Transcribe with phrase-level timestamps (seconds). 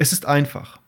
[0.00, 0.80] Es ist einfach.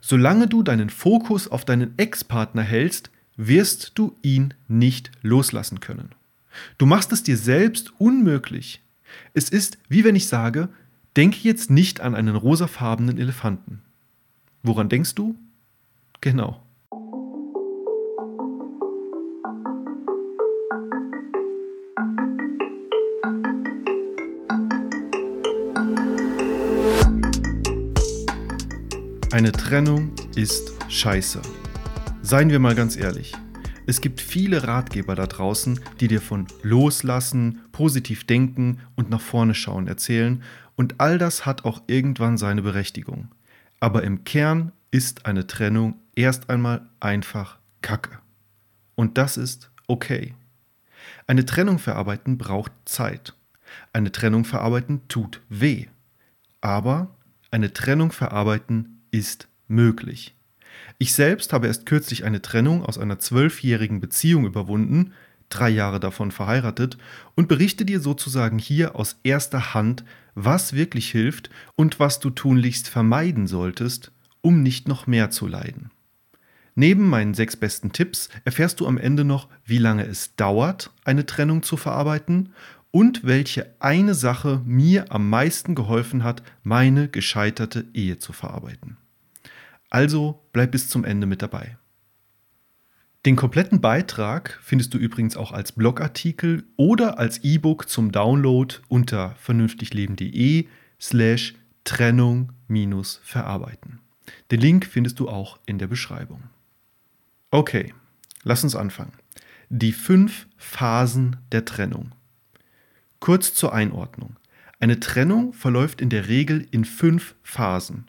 [0.00, 6.10] Solange du deinen Fokus auf deinen Ex-Partner hältst, wirst du ihn nicht loslassen können.
[6.78, 8.80] Du machst es dir selbst unmöglich.
[9.34, 10.68] Es ist, wie wenn ich sage,
[11.16, 13.82] denke jetzt nicht an einen rosafarbenen Elefanten.
[14.62, 15.34] Woran denkst du?
[16.20, 16.62] Genau.
[29.32, 31.40] Eine Trennung ist scheiße.
[32.20, 33.32] Seien wir mal ganz ehrlich.
[33.86, 39.54] Es gibt viele Ratgeber da draußen, die dir von Loslassen, positiv denken und nach vorne
[39.54, 40.42] schauen erzählen,
[40.74, 43.28] und all das hat auch irgendwann seine Berechtigung.
[43.78, 48.18] Aber im Kern ist eine Trennung erst einmal einfach Kacke.
[48.96, 50.34] Und das ist okay.
[51.28, 53.36] Eine Trennung verarbeiten braucht Zeit.
[53.92, 55.86] Eine Trennung verarbeiten tut weh.
[56.60, 57.14] Aber
[57.52, 60.34] eine Trennung verarbeiten ist möglich.
[60.98, 65.12] Ich selbst habe erst kürzlich eine Trennung aus einer zwölfjährigen Beziehung überwunden,
[65.48, 66.98] drei Jahre davon verheiratet,
[67.34, 72.88] und berichte dir sozusagen hier aus erster Hand, was wirklich hilft und was du tunlichst
[72.88, 75.90] vermeiden solltest, um nicht noch mehr zu leiden.
[76.74, 81.26] Neben meinen sechs besten Tipps erfährst du am Ende noch, wie lange es dauert, eine
[81.26, 82.50] Trennung zu verarbeiten
[82.90, 88.96] und welche eine Sache mir am meisten geholfen hat, meine gescheiterte Ehe zu verarbeiten.
[89.88, 91.76] Also bleib bis zum Ende mit dabei.
[93.26, 99.34] Den kompletten Beitrag findest du übrigens auch als Blogartikel oder als E-Book zum Download unter
[99.36, 100.66] vernünftigleben.de
[100.98, 101.54] slash
[101.84, 103.98] Trennung-Verarbeiten.
[104.50, 106.44] Den Link findest du auch in der Beschreibung.
[107.50, 107.92] Okay,
[108.42, 109.12] lass uns anfangen.
[109.68, 112.12] Die fünf Phasen der Trennung.
[113.20, 114.36] Kurz zur Einordnung.
[114.78, 118.06] Eine Trennung verläuft in der Regel in fünf Phasen.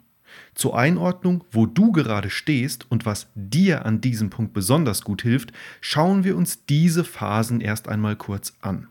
[0.54, 5.52] Zur Einordnung, wo du gerade stehst und was dir an diesem Punkt besonders gut hilft,
[5.82, 8.88] schauen wir uns diese Phasen erst einmal kurz an.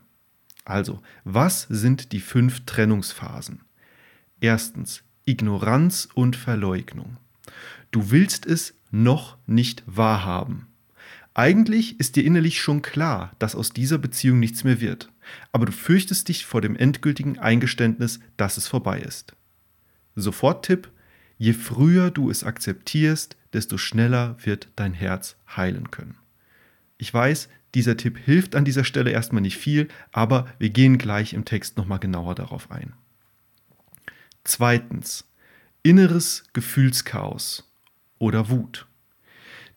[0.64, 3.62] Also, was sind die fünf Trennungsphasen?
[4.40, 7.16] Erstens, Ignoranz und Verleugnung.
[7.90, 10.68] Du willst es noch nicht wahrhaben.
[11.34, 15.10] Eigentlich ist dir innerlich schon klar, dass aus dieser Beziehung nichts mehr wird,
[15.52, 19.34] aber du fürchtest dich vor dem endgültigen Eingeständnis, dass es vorbei ist.
[20.14, 20.90] Sofort-Tipp:
[21.38, 26.16] Je früher du es akzeptierst, desto schneller wird dein Herz heilen können.
[26.98, 31.32] Ich weiß, dieser Tipp hilft an dieser Stelle erstmal nicht viel, aber wir gehen gleich
[31.32, 32.92] im Text nochmal genauer darauf ein.
[34.44, 35.24] Zweitens,
[35.82, 37.70] inneres Gefühlschaos
[38.18, 38.86] oder Wut.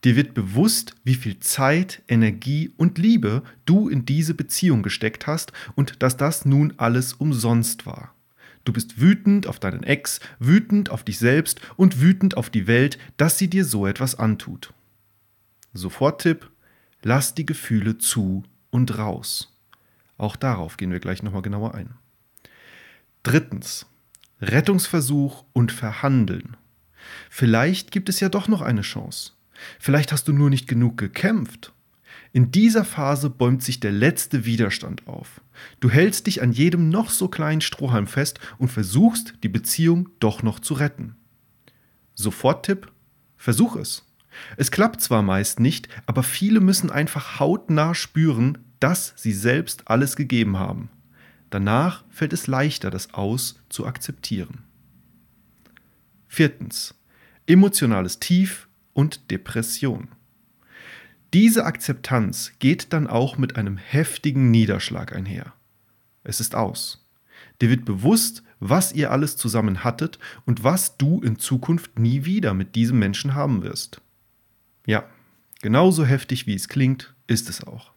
[0.06, 5.52] Dir wird bewusst, wie viel Zeit, Energie und Liebe du in diese Beziehung gesteckt hast
[5.74, 8.14] und dass das nun alles umsonst war.
[8.66, 13.00] Du bist wütend auf deinen Ex, wütend auf dich selbst und wütend auf die Welt,
[13.18, 14.74] dass sie dir so etwas antut.
[15.74, 16.52] Sofort-Tipp:
[17.02, 19.58] Lass die Gefühle zu und raus.
[20.20, 21.96] Auch darauf gehen wir gleich nochmal genauer ein.
[23.24, 23.88] Drittens:
[24.40, 26.58] Rettungsversuch und Verhandeln.
[27.32, 29.35] Vielleicht gibt es ja doch noch eine Chance.
[29.80, 31.74] Vielleicht hast du nur nicht genug gekämpft.
[32.32, 35.42] In dieser Phase bäumt sich der letzte Widerstand auf.
[35.80, 40.44] Du hältst dich an jedem noch so kleinen Strohhalm fest und versuchst, die Beziehung doch
[40.44, 41.16] noch zu retten.
[42.14, 42.92] Sofort-Tipp:
[43.38, 44.06] Versuch es.
[44.58, 50.16] Es klappt zwar meist nicht, aber viele müssen einfach hautnah spüren, dass sie selbst alles
[50.18, 50.90] gegeben haben.
[51.50, 54.64] Danach fällt es leichter, das Aus zu akzeptieren.
[56.28, 56.96] Viertens.
[57.48, 58.65] Emotionales Tief
[58.96, 60.08] und Depression.
[61.34, 65.54] Diese Akzeptanz geht dann auch mit einem heftigen Niederschlag einher.
[66.24, 67.06] Es ist aus.
[67.62, 72.54] Dir wird bewusst, was ihr alles zusammen hattet und was du in Zukunft nie wieder
[72.54, 74.02] mit diesem Menschen haben wirst.
[74.88, 75.04] Ja,
[75.62, 77.92] genauso heftig wie es klingt, ist es auch.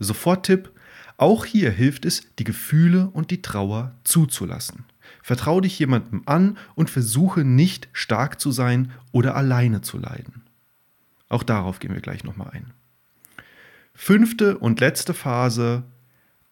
[0.00, 0.72] Sofort-Tipp:
[1.18, 4.84] Auch hier hilft es, die Gefühle und die Trauer zuzulassen.
[5.26, 10.42] Vertrau dich jemandem an und versuche nicht stark zu sein oder alleine zu leiden.
[11.28, 12.70] Auch darauf gehen wir gleich nochmal ein.
[13.92, 15.82] Fünfte und letzte Phase,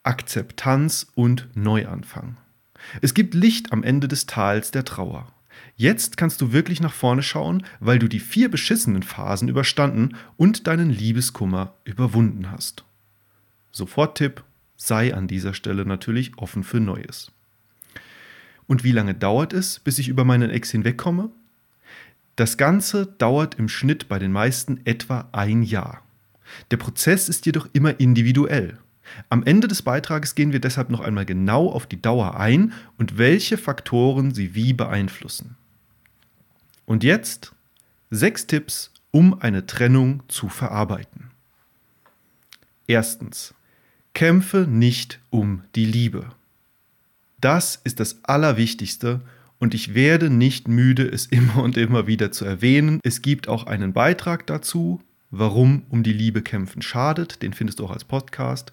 [0.03, 2.37] Akzeptanz und Neuanfang.
[3.01, 5.33] Es gibt Licht am Ende des Tals der Trauer.
[5.77, 10.67] Jetzt kannst du wirklich nach vorne schauen, weil du die vier beschissenen Phasen überstanden und
[10.67, 12.85] deinen Liebeskummer überwunden hast.
[13.71, 14.43] Sofort-Tipp,
[14.75, 17.31] sei an dieser Stelle natürlich offen für Neues.
[18.67, 21.31] Und wie lange dauert es, bis ich über meinen Ex hinwegkomme?
[22.37, 26.03] Das Ganze dauert im Schnitt bei den meisten etwa ein Jahr.
[26.71, 28.79] Der Prozess ist jedoch immer individuell.
[29.29, 33.19] Am Ende des Beitrages gehen wir deshalb noch einmal genau auf die Dauer ein und
[33.19, 35.57] welche Faktoren sie wie beeinflussen.
[36.87, 37.53] Und jetzt
[38.11, 41.31] sechs Tipps, um eine Trennung zu verarbeiten.
[42.87, 43.55] Erstens,
[44.13, 46.27] kämpfe nicht um die Liebe.
[47.45, 49.21] Das ist das Allerwichtigste
[49.59, 53.01] und ich werde nicht müde, es immer und immer wieder zu erwähnen.
[53.05, 57.43] Es gibt auch einen Beitrag dazu, warum um die Liebe kämpfen schadet.
[57.43, 58.73] Den findest du auch als Podcast.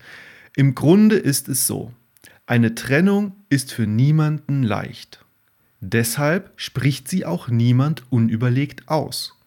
[0.56, 1.92] Im Grunde ist es so,
[2.46, 5.26] eine Trennung ist für niemanden leicht.
[5.82, 9.38] Deshalb spricht sie auch niemand unüberlegt aus.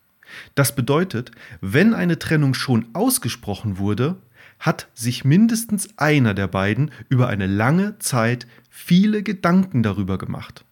[0.55, 1.31] Das bedeutet,
[1.63, 4.19] wenn eine Trennung schon ausgesprochen wurde,
[4.59, 10.65] hat sich mindestens einer der beiden über eine lange Zeit viele Gedanken darüber gemacht.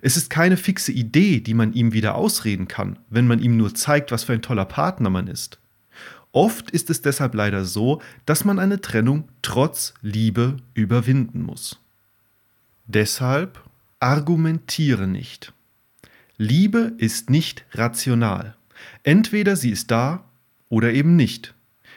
[0.00, 3.74] Es ist keine fixe Idee, die man ihm wieder ausreden kann, wenn man ihm nur
[3.74, 5.58] zeigt, was für ein toller Partner man ist.
[6.30, 11.80] Oft ist es deshalb leider so, dass man eine Trennung trotz Liebe überwinden muss.
[12.86, 13.60] Deshalb
[13.98, 15.52] argumentiere nicht.
[16.38, 18.54] Liebe ist nicht rational.
[19.02, 20.24] Entweder sie ist da
[20.68, 21.54] oder eben nicht.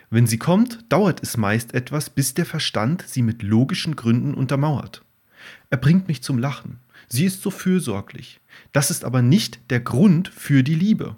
[0.10, 5.05] Wenn sie kommt, dauert es meist etwas, bis der Verstand sie mit logischen Gründen untermauert.
[5.70, 6.80] Er bringt mich zum Lachen.
[7.08, 8.40] Sie ist so fürsorglich.
[8.72, 11.16] Das ist aber nicht der Grund für die Liebe.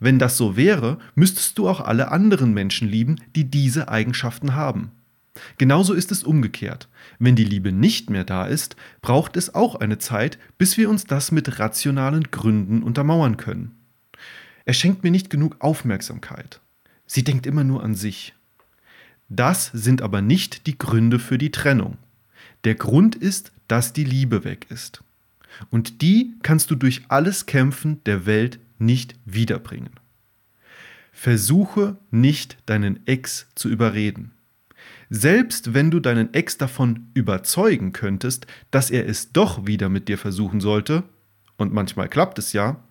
[0.00, 4.90] Wenn das so wäre, müsstest du auch alle anderen Menschen lieben, die diese Eigenschaften haben.
[5.56, 6.88] Genauso ist es umgekehrt.
[7.18, 11.04] Wenn die Liebe nicht mehr da ist, braucht es auch eine Zeit, bis wir uns
[11.04, 13.76] das mit rationalen Gründen untermauern können.
[14.64, 16.60] Er schenkt mir nicht genug Aufmerksamkeit.
[17.06, 18.34] Sie denkt immer nur an sich.
[19.28, 21.98] Das sind aber nicht die Gründe für die Trennung.
[22.64, 25.02] Der Grund ist, dass die Liebe weg ist.
[25.70, 29.90] Und die kannst du durch alles Kämpfen der Welt nicht wiederbringen.
[31.12, 34.32] Versuche nicht deinen Ex zu überreden.
[35.10, 40.18] Selbst wenn du deinen Ex davon überzeugen könntest, dass er es doch wieder mit dir
[40.18, 41.04] versuchen sollte,
[41.56, 42.82] und manchmal klappt es ja,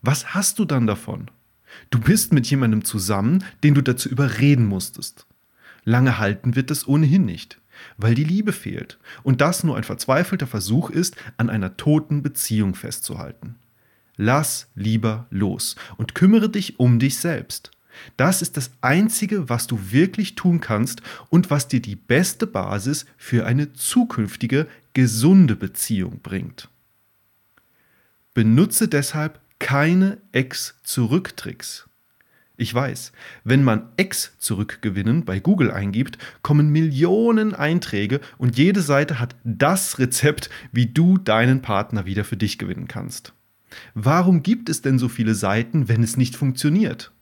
[0.00, 1.30] was hast du dann davon?
[1.90, 5.26] Du bist mit jemandem zusammen, den du dazu überreden musstest.
[5.84, 7.60] Lange halten wird es ohnehin nicht,
[7.96, 12.74] weil die Liebe fehlt und das nur ein verzweifelter Versuch ist, an einer toten Beziehung
[12.74, 13.56] festzuhalten.
[14.16, 17.70] Lass lieber los und kümmere dich um dich selbst.
[18.16, 23.06] Das ist das Einzige, was du wirklich tun kannst und was dir die beste Basis
[23.16, 26.68] für eine zukünftige gesunde Beziehung bringt.
[28.34, 31.86] Benutze deshalb keine Ex-Zurück-Tricks.
[32.56, 33.12] Ich weiß,
[33.44, 39.98] wenn man Ex zurückgewinnen bei Google eingibt, kommen Millionen Einträge und jede Seite hat das
[39.98, 43.32] Rezept, wie du deinen Partner wieder für dich gewinnen kannst.
[43.94, 47.12] Warum gibt es denn so viele Seiten, wenn es nicht funktioniert?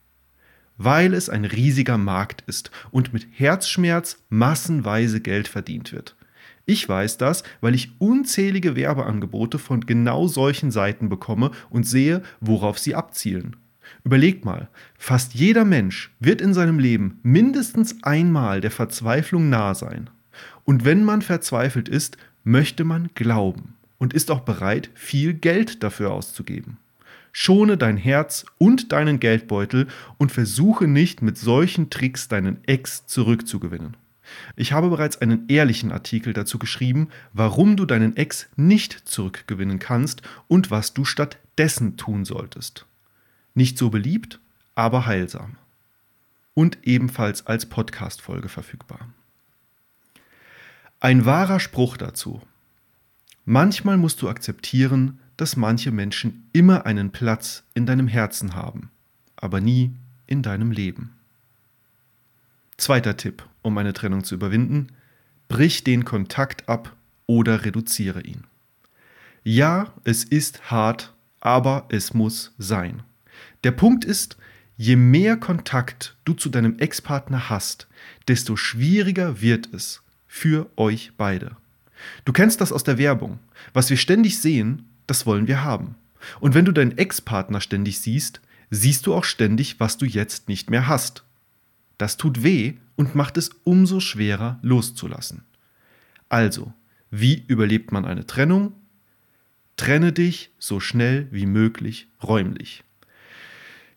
[0.76, 6.16] Weil es ein riesiger Markt ist und mit Herzschmerz massenweise Geld verdient wird.
[6.66, 12.78] Ich weiß das, weil ich unzählige Werbeangebote von genau solchen Seiten bekomme und sehe, worauf
[12.78, 13.56] sie abzielen.
[14.04, 20.10] Überlegt mal, fast jeder Mensch wird in seinem Leben mindestens einmal der Verzweiflung nah sein.
[20.64, 26.12] Und wenn man verzweifelt ist, möchte man glauben und ist auch bereit, viel Geld dafür
[26.12, 26.78] auszugeben.
[27.32, 29.86] Schone dein Herz und deinen Geldbeutel
[30.18, 33.96] und versuche nicht mit solchen Tricks deinen Ex zurückzugewinnen.
[34.56, 40.22] Ich habe bereits einen ehrlichen Artikel dazu geschrieben, warum du deinen Ex nicht zurückgewinnen kannst
[40.48, 42.86] und was du stattdessen tun solltest.
[43.54, 44.40] Nicht so beliebt,
[44.74, 45.56] aber heilsam.
[46.54, 49.08] Und ebenfalls als Podcast-Folge verfügbar.
[51.00, 52.42] Ein wahrer Spruch dazu.
[53.44, 58.90] Manchmal musst du akzeptieren, dass manche Menschen immer einen Platz in deinem Herzen haben,
[59.36, 59.94] aber nie
[60.26, 61.16] in deinem Leben.
[62.76, 64.88] Zweiter Tipp, um eine Trennung zu überwinden,
[65.48, 66.94] brich den Kontakt ab
[67.26, 68.44] oder reduziere ihn.
[69.42, 73.02] Ja, es ist hart, aber es muss sein.
[73.64, 74.38] Der Punkt ist,
[74.76, 77.88] je mehr Kontakt du zu deinem Ex-Partner hast,
[78.28, 81.56] desto schwieriger wird es für euch beide.
[82.24, 83.38] Du kennst das aus der Werbung.
[83.74, 85.96] Was wir ständig sehen, das wollen wir haben.
[86.40, 88.40] Und wenn du deinen Ex-Partner ständig siehst,
[88.70, 91.24] siehst du auch ständig, was du jetzt nicht mehr hast.
[91.98, 95.42] Das tut weh und macht es umso schwerer loszulassen.
[96.30, 96.72] Also,
[97.10, 98.72] wie überlebt man eine Trennung?
[99.76, 102.84] Trenne dich so schnell wie möglich räumlich.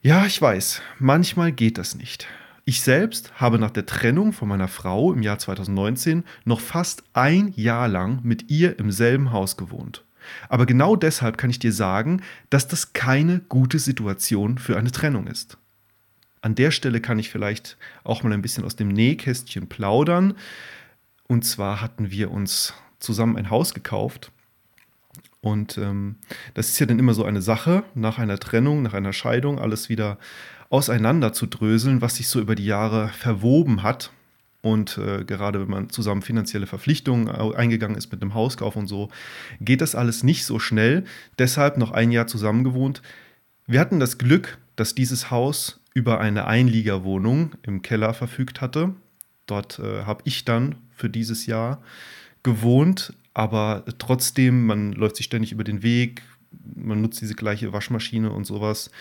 [0.05, 2.27] Ja, ich weiß, manchmal geht das nicht.
[2.65, 7.53] Ich selbst habe nach der Trennung von meiner Frau im Jahr 2019 noch fast ein
[7.55, 10.03] Jahr lang mit ihr im selben Haus gewohnt.
[10.49, 15.25] Aber genau deshalb kann ich dir sagen, dass das keine gute Situation für eine Trennung
[15.25, 15.57] ist.
[16.41, 20.33] An der Stelle kann ich vielleicht auch mal ein bisschen aus dem Nähkästchen plaudern.
[21.29, 24.32] Und zwar hatten wir uns zusammen ein Haus gekauft
[25.43, 26.15] Und ähm,
[26.53, 29.89] das ist ja dann immer so eine Sache, nach einer Trennung, nach einer Scheidung, alles
[29.89, 30.17] wieder
[30.69, 34.13] auseinander zu dröseln, was sich so über die Jahre verwoben hat.
[34.61, 39.09] Und äh, gerade wenn man zusammen finanzielle Verpflichtungen eingegangen ist mit einem Hauskauf und so,
[39.59, 41.03] geht das alles nicht so schnell.
[41.37, 43.01] Deshalb noch ein Jahr zusammen gewohnt.
[43.67, 48.95] Wir hatten das Glück, dass dieses Haus über eine Einliegerwohnung im Keller verfügt hatte.
[49.45, 51.81] Dort äh, habe ich dann für dieses Jahr
[52.43, 56.21] gewohnt, aber trotzdem, man läuft sich ständig über den Weg,
[56.75, 58.91] man nutzt diese gleiche Waschmaschine und sowas.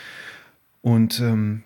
[0.80, 1.62] Und ähm,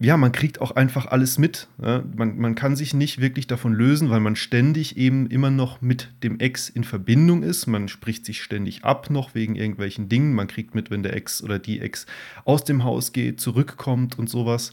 [0.00, 1.66] ja, man kriegt auch einfach alles mit.
[1.82, 2.04] Ja?
[2.14, 6.12] Man, man kann sich nicht wirklich davon lösen, weil man ständig eben immer noch mit
[6.22, 7.66] dem Ex in Verbindung ist.
[7.66, 10.34] Man spricht sich ständig ab noch wegen irgendwelchen Dingen.
[10.34, 12.06] Man kriegt mit, wenn der Ex oder die Ex
[12.44, 14.72] aus dem Haus geht, zurückkommt und sowas.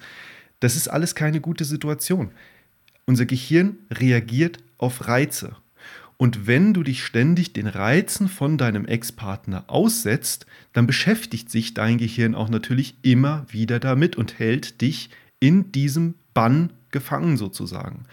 [0.60, 2.30] Das ist alles keine gute Situation.
[3.06, 5.56] Unser Gehirn reagiert auf Reize.
[6.18, 11.98] Und wenn du dich ständig den Reizen von deinem Ex-Partner aussetzt, dann beschäftigt sich dein
[11.98, 18.06] Gehirn auch natürlich immer wieder damit und hält dich in diesem Bann gefangen sozusagen.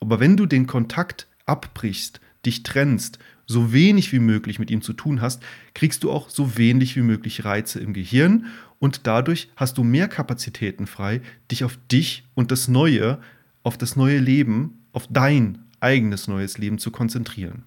[0.00, 4.92] Aber wenn du den Kontakt abbrichst, dich trennst, so wenig wie möglich mit ihm zu
[4.92, 5.42] tun hast,
[5.74, 8.46] kriegst du auch so wenig wie möglich Reize im Gehirn
[8.78, 11.20] und dadurch hast du mehr Kapazitäten frei,
[11.50, 13.20] dich auf dich und das Neue,
[13.62, 17.64] auf das neue Leben, auf dein eigenes neues Leben zu konzentrieren.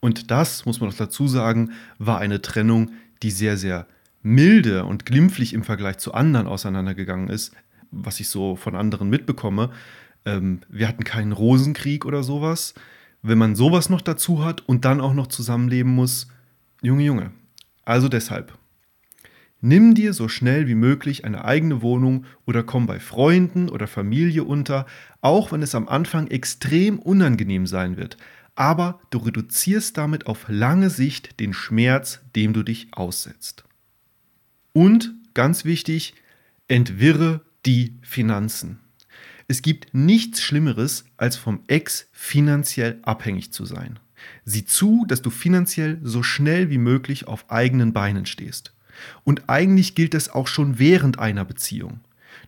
[0.00, 3.86] Und das, muss man noch dazu sagen, war eine Trennung, die sehr, sehr
[4.22, 7.52] milde und glimpflich im Vergleich zu anderen auseinandergegangen ist,
[7.90, 9.70] was ich so von anderen mitbekomme.
[10.24, 12.74] Ähm, wir hatten keinen Rosenkrieg oder sowas.
[13.22, 16.28] Wenn man sowas noch dazu hat und dann auch noch zusammenleben muss,
[16.82, 17.32] Junge, Junge.
[17.84, 18.56] Also deshalb,
[19.68, 24.44] Nimm dir so schnell wie möglich eine eigene Wohnung oder komm bei Freunden oder Familie
[24.44, 24.86] unter,
[25.22, 28.16] auch wenn es am Anfang extrem unangenehm sein wird.
[28.54, 33.64] Aber du reduzierst damit auf lange Sicht den Schmerz, dem du dich aussetzt.
[34.72, 36.14] Und ganz wichtig,
[36.68, 38.78] entwirre die Finanzen.
[39.48, 43.98] Es gibt nichts Schlimmeres, als vom Ex finanziell abhängig zu sein.
[44.44, 48.75] Sieh zu, dass du finanziell so schnell wie möglich auf eigenen Beinen stehst.
[49.24, 52.00] Und eigentlich gilt das auch schon während einer Beziehung.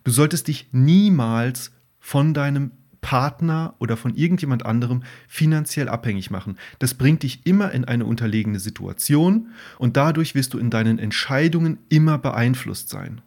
[0.03, 6.57] Du solltest dich niemals von deinem Partner oder von irgendjemand anderem finanziell abhängig machen.
[6.79, 11.79] Das bringt dich immer in eine unterlegene Situation und dadurch wirst du in deinen Entscheidungen
[11.89, 13.21] immer beeinflusst sein.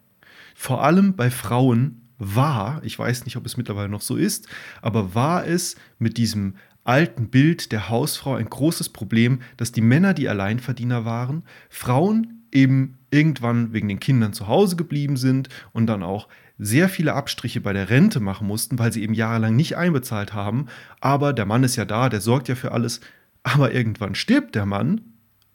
[0.54, 4.46] Vor allem bei Frauen war, ich weiß nicht, ob es mittlerweile noch so ist,
[4.80, 10.14] aber war es mit diesem alten Bild der Hausfrau ein großes Problem, dass die Männer
[10.14, 16.02] die Alleinverdiener waren, Frauen eben irgendwann wegen den Kindern zu Hause geblieben sind und dann
[16.02, 16.28] auch
[16.58, 20.66] sehr viele Abstriche bei der Rente machen mussten, weil sie eben jahrelang nicht einbezahlt haben.
[21.00, 23.00] Aber der Mann ist ja da, der sorgt ja für alles.
[23.42, 25.00] Aber irgendwann stirbt der Mann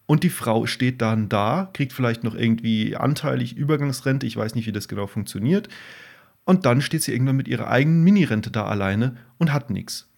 [0.05, 4.67] und die Frau steht dann da, kriegt vielleicht noch irgendwie anteilig Übergangsrente, ich weiß nicht,
[4.67, 5.69] wie das genau funktioniert.
[6.43, 10.09] Und dann steht sie irgendwann mit ihrer eigenen Minirente da alleine und hat nichts.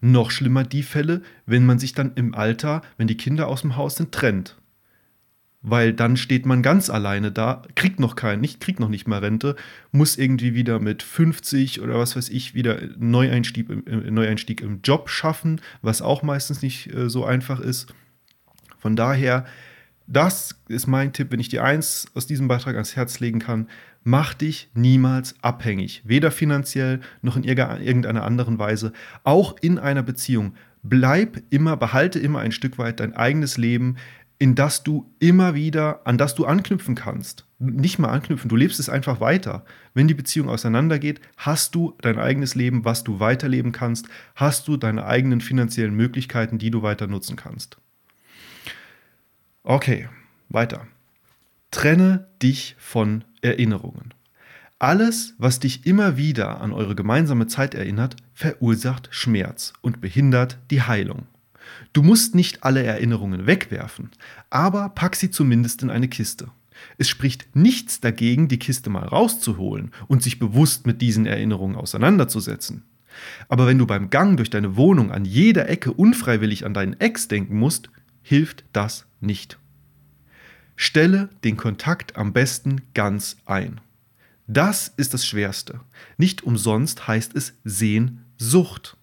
[0.00, 3.76] Noch schlimmer die Fälle, wenn man sich dann im Alter, wenn die Kinder aus dem
[3.76, 4.56] Haus sind, trennt
[5.68, 9.18] weil dann steht man ganz alleine da, kriegt noch keinen, nicht, kriegt noch nicht mal
[9.18, 9.56] Rente,
[9.90, 15.60] muss irgendwie wieder mit 50 oder was weiß ich wieder Neueinstieg, Neueinstieg im Job schaffen,
[15.82, 17.92] was auch meistens nicht äh, so einfach ist.
[18.78, 19.44] Von daher,
[20.06, 23.66] das ist mein Tipp, wenn ich dir eins aus diesem Beitrag ans Herz legen kann,
[24.04, 28.92] mach dich niemals abhängig, weder finanziell noch in irgendeiner anderen Weise,
[29.24, 30.54] auch in einer Beziehung.
[30.84, 33.96] Bleib immer, behalte immer ein Stück weit dein eigenes Leben
[34.38, 37.46] in das du immer wieder, an das du anknüpfen kannst.
[37.58, 39.64] Nicht mal anknüpfen, du lebst es einfach weiter.
[39.94, 44.76] Wenn die Beziehung auseinandergeht, hast du dein eigenes Leben, was du weiterleben kannst, hast du
[44.76, 47.78] deine eigenen finanziellen Möglichkeiten, die du weiter nutzen kannst.
[49.62, 50.08] Okay,
[50.48, 50.86] weiter.
[51.70, 54.12] Trenne dich von Erinnerungen.
[54.78, 60.82] Alles, was dich immer wieder an eure gemeinsame Zeit erinnert, verursacht Schmerz und behindert die
[60.82, 61.26] Heilung.
[61.92, 64.10] Du musst nicht alle Erinnerungen wegwerfen,
[64.50, 66.48] aber pack sie zumindest in eine Kiste.
[66.98, 72.84] Es spricht nichts dagegen, die Kiste mal rauszuholen und sich bewusst mit diesen Erinnerungen auseinanderzusetzen.
[73.48, 77.28] Aber wenn du beim Gang durch deine Wohnung an jeder Ecke unfreiwillig an deinen Ex
[77.28, 77.90] denken musst,
[78.22, 79.58] hilft das nicht.
[80.76, 83.80] Stelle den Kontakt am besten ganz ein.
[84.46, 85.80] Das ist das Schwerste.
[86.18, 88.96] Nicht umsonst heißt es Sehnsucht.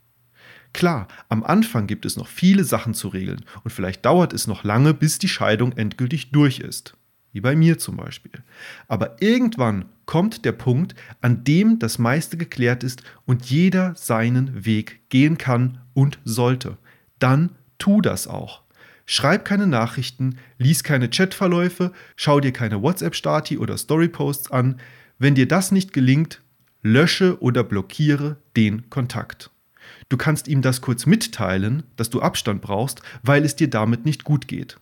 [0.74, 4.64] Klar, am Anfang gibt es noch viele Sachen zu regeln und vielleicht dauert es noch
[4.64, 6.96] lange, bis die Scheidung endgültig durch ist.
[7.32, 8.44] Wie bei mir zum Beispiel.
[8.88, 15.10] Aber irgendwann kommt der Punkt, an dem das meiste geklärt ist und jeder seinen Weg
[15.10, 16.78] gehen kann und sollte.
[17.20, 18.62] Dann tu das auch.
[19.06, 24.80] Schreib keine Nachrichten, lies keine Chatverläufe, schau dir keine WhatsApp-Stati oder Storyposts an.
[25.20, 26.42] Wenn dir das nicht gelingt,
[26.82, 29.53] lösche oder blockiere den Kontakt.
[30.14, 34.24] Du kannst ihm das kurz mitteilen, dass du Abstand brauchst, weil es dir damit nicht
[34.24, 34.80] gut geht.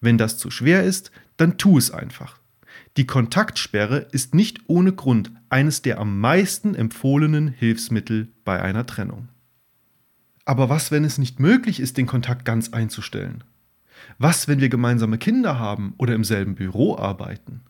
[0.00, 2.40] Wenn das zu schwer ist, dann tu es einfach.
[2.96, 9.28] Die Kontaktsperre ist nicht ohne Grund eines der am meisten empfohlenen Hilfsmittel bei einer Trennung.
[10.46, 13.44] Aber was, wenn es nicht möglich ist, den Kontakt ganz einzustellen?
[14.18, 17.60] Was, wenn wir gemeinsame Kinder haben oder im selben Büro arbeiten?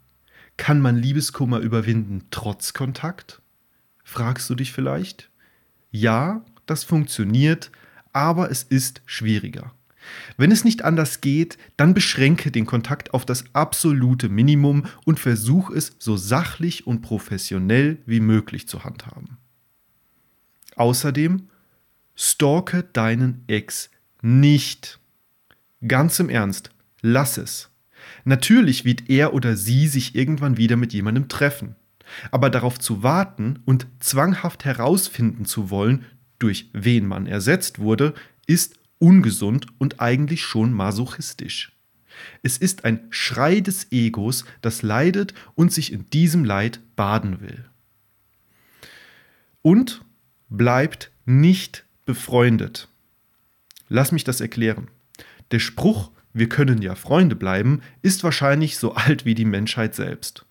[0.57, 3.43] Kann man Liebeskummer überwinden trotz Kontakt?
[4.03, 5.29] Fragst du dich vielleicht?
[5.91, 6.43] Ja,
[6.73, 7.71] das funktioniert,
[8.15, 9.73] aber es ist schwieriger.
[10.39, 15.71] Wenn es nicht anders geht, dann beschränke den Kontakt auf das absolute Minimum und versuch
[15.71, 19.37] es so sachlich und professionell wie möglich zu handhaben.
[20.77, 21.49] Außerdem
[22.17, 23.91] stalke deinen Ex
[24.23, 24.99] nicht.
[25.87, 26.71] Ganz im Ernst,
[27.03, 27.69] lass es.
[28.25, 31.77] Natürlich wird er oder sie sich irgendwann wieder mit jemandem treffen.
[32.31, 36.05] Aber darauf zu warten und zwanghaft herausfinden zu wollen,
[36.43, 38.15] durch wen man ersetzt wurde,
[38.47, 41.73] ist ungesund und eigentlich schon masochistisch.
[42.43, 47.65] Es ist ein Schrei des Egos, das leidet und sich in diesem Leid baden will.
[49.63, 50.05] Und
[50.49, 52.89] bleibt nicht befreundet.
[53.89, 54.89] Lass mich das erklären.
[55.53, 60.45] Der Spruch, wir können ja Freunde bleiben, ist wahrscheinlich so alt wie die Menschheit selbst.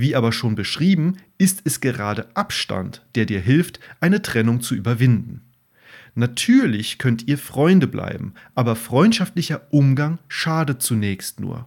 [0.00, 5.42] Wie aber schon beschrieben, ist es gerade Abstand, der dir hilft, eine Trennung zu überwinden.
[6.14, 11.66] Natürlich könnt ihr Freunde bleiben, aber freundschaftlicher Umgang schadet zunächst nur.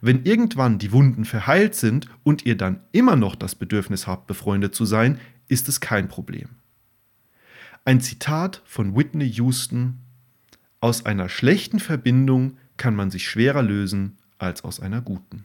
[0.00, 4.74] Wenn irgendwann die Wunden verheilt sind und ihr dann immer noch das Bedürfnis habt, befreundet
[4.74, 6.48] zu sein, ist es kein Problem.
[7.84, 9.98] Ein Zitat von Whitney Houston
[10.80, 15.44] aus einer schlechten Verbindung kann man sich schwerer lösen als aus einer guten.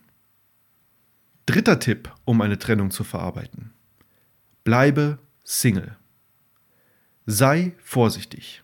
[1.46, 3.72] Dritter Tipp, um eine Trennung zu verarbeiten.
[4.64, 5.98] Bleibe Single.
[7.26, 8.64] Sei vorsichtig.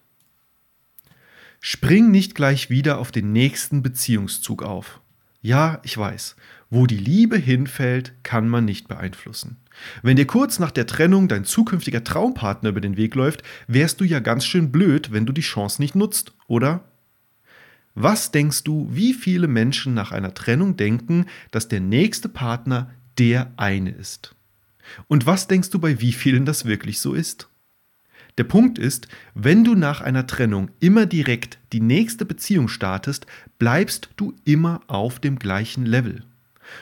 [1.60, 5.02] Spring nicht gleich wieder auf den nächsten Beziehungszug auf.
[5.42, 6.36] Ja, ich weiß,
[6.70, 9.58] wo die Liebe hinfällt, kann man nicht beeinflussen.
[10.02, 14.04] Wenn dir kurz nach der Trennung dein zukünftiger Traumpartner über den Weg läuft, wärst du
[14.04, 16.84] ja ganz schön blöd, wenn du die Chance nicht nutzt, oder?
[18.00, 23.52] Was denkst du, wie viele Menschen nach einer Trennung denken, dass der nächste Partner der
[23.58, 24.36] eine ist?
[25.08, 27.50] Und was denkst du, bei wie vielen das wirklich so ist?
[28.38, 33.26] Der Punkt ist, wenn du nach einer Trennung immer direkt die nächste Beziehung startest,
[33.58, 36.24] bleibst du immer auf dem gleichen Level.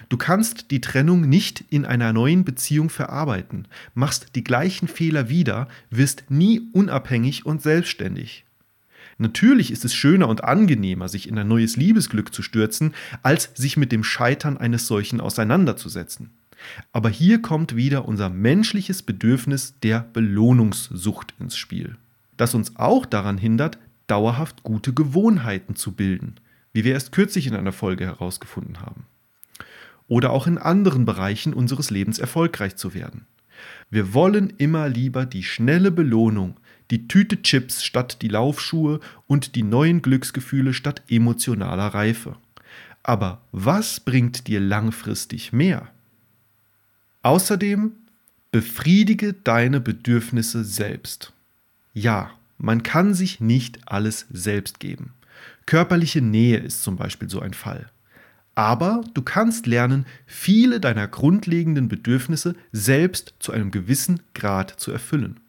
[0.10, 5.69] Du kannst die Trennung nicht in einer neuen Beziehung verarbeiten, machst die gleichen Fehler wieder,
[5.89, 8.44] wirst nie unabhängig und selbstständig.
[9.17, 13.78] Natürlich ist es schöner und angenehmer, sich in ein neues Liebesglück zu stürzen, als sich
[13.78, 16.32] mit dem Scheitern eines solchen auseinanderzusetzen.
[16.91, 21.95] Aber hier kommt wieder unser menschliches Bedürfnis der Belohnungssucht ins Spiel,
[22.38, 26.36] das uns auch daran hindert, dauerhaft gute Gewohnheiten zu bilden,
[26.73, 29.06] wie wir erst kürzlich in einer Folge herausgefunden haben
[30.08, 33.25] oder auch in anderen Bereichen unseres Lebens erfolgreich zu werden.
[33.89, 36.58] Wir wollen immer lieber die schnelle Belohnung,
[36.91, 42.38] die Tüte Chips statt die Laufschuhe und die neuen Glücksgefühle statt emotionaler Reife.
[43.04, 45.89] Aber was bringt dir langfristig mehr?
[47.21, 47.91] Außerdem
[48.52, 51.34] befriedige deine Bedürfnisse selbst.
[51.93, 55.13] Ja, man kann sich nicht alles selbst geben.
[55.65, 57.89] Körperliche Nähe ist zum Beispiel so ein Fall.
[58.54, 65.39] Aber du kannst lernen, viele deiner grundlegenden Bedürfnisse selbst zu einem gewissen Grad zu erfüllen.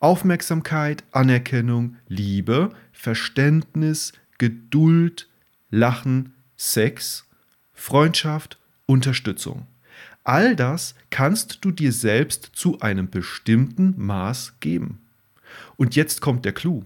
[0.00, 5.28] Aufmerksamkeit, Anerkennung, Liebe, Verständnis, Geduld,
[5.70, 7.26] Lachen, Sex,
[7.72, 9.66] Freundschaft, Unterstützung.
[10.24, 14.98] All das kannst du dir selbst zu einem bestimmten Maß geben.
[15.76, 16.84] Und jetzt kommt der Clou.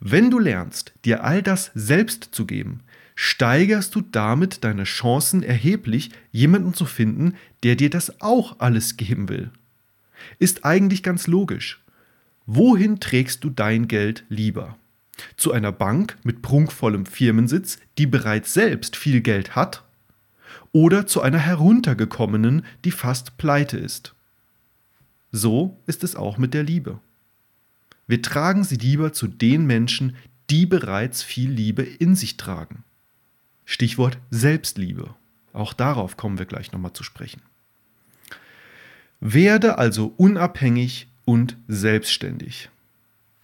[0.00, 2.80] Wenn du lernst, dir all das selbst zu geben,
[3.14, 9.28] steigerst du damit deine Chancen erheblich, jemanden zu finden, der dir das auch alles geben
[9.28, 9.50] will.
[10.38, 11.83] Ist eigentlich ganz logisch.
[12.46, 14.76] Wohin trägst du dein Geld lieber?
[15.36, 19.82] Zu einer Bank mit prunkvollem Firmensitz, die bereits selbst viel Geld hat?
[20.72, 24.14] Oder zu einer heruntergekommenen, die fast pleite ist?
[25.32, 27.00] So ist es auch mit der Liebe.
[28.06, 30.16] Wir tragen sie lieber zu den Menschen,
[30.50, 32.84] die bereits viel Liebe in sich tragen.
[33.64, 35.14] Stichwort Selbstliebe.
[35.54, 37.40] Auch darauf kommen wir gleich nochmal zu sprechen.
[39.20, 42.70] Werde also unabhängig und selbstständig.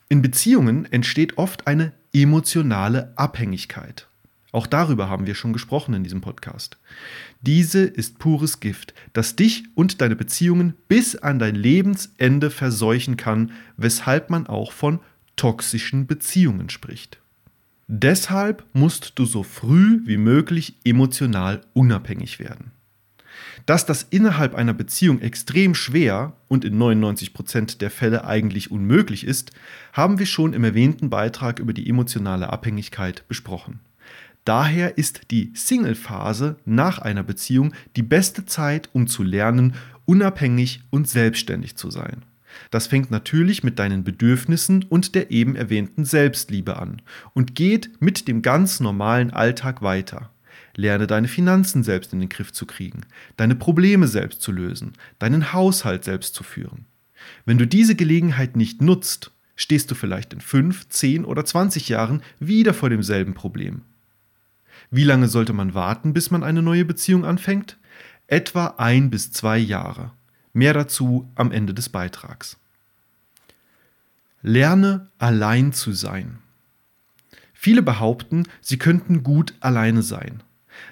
[0.09, 4.09] In Beziehungen entsteht oft eine emotionale Abhängigkeit.
[4.53, 6.79] Auch darüber haben wir schon gesprochen in diesem Podcast.
[7.41, 13.53] Diese ist pures Gift, das dich und deine Beziehungen bis an dein Lebensende verseuchen kann,
[13.77, 14.99] weshalb man auch von
[15.37, 17.19] toxischen Beziehungen spricht.
[17.87, 22.73] Deshalb musst du so früh wie möglich emotional unabhängig werden.
[23.67, 29.53] Dass das innerhalb einer Beziehung extrem schwer und in 99% der Fälle eigentlich unmöglich ist,
[29.93, 33.81] haben wir schon im erwähnten Beitrag über die emotionale Abhängigkeit besprochen.
[34.45, 39.75] Daher ist die Single-Phase nach einer Beziehung die beste Zeit, um zu lernen,
[40.07, 42.25] unabhängig und selbstständig zu sein.
[42.71, 48.29] Das fängt natürlich mit deinen Bedürfnissen und der eben erwähnten Selbstliebe an und geht mit
[48.29, 50.31] dem ganz normalen Alltag weiter.
[50.77, 53.03] Lerne deine Finanzen selbst in den Griff zu kriegen,
[53.37, 56.87] deine Probleme selbst zu lösen, deinen Haushalt selbst zu führen.
[57.45, 62.23] Wenn du diese Gelegenheit nicht nutzt, stehst du vielleicht in 5, 10 oder 20 Jahren
[62.39, 63.83] wieder vor demselben Problem.
[64.91, 67.77] Wie lange sollte man warten, bis man eine neue Beziehung anfängt?
[68.27, 70.13] Etwa ein bis zwei Jahre.
[70.53, 72.57] Mehr dazu am Ende des Beitrags.
[74.43, 76.39] Lerne allein zu sein.
[77.53, 80.43] Viele behaupten, sie könnten gut alleine sein.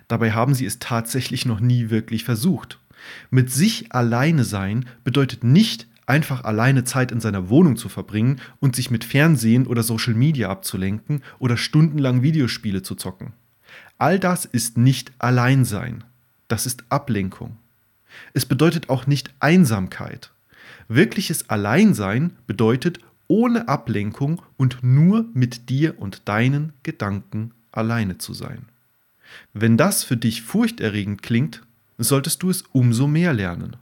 [0.08, 2.78] Dabei haben sie es tatsächlich noch nie wirklich versucht.
[3.30, 8.74] Mit sich alleine sein bedeutet nicht einfach alleine Zeit in seiner Wohnung zu verbringen und
[8.74, 13.34] sich mit Fernsehen oder Social Media abzulenken oder stundenlang Videospiele zu zocken.
[13.98, 16.04] All das ist nicht Alleinsein.
[16.48, 17.56] Das ist Ablenkung.
[18.32, 20.32] Es bedeutet auch nicht Einsamkeit.
[20.88, 28.64] Wirkliches Alleinsein bedeutet ohne Ablenkung und nur mit dir und deinen Gedanken alleine zu sein.
[29.52, 31.62] Wenn das für dich furchterregend klingt,
[31.98, 33.76] solltest du es umso mehr lernen.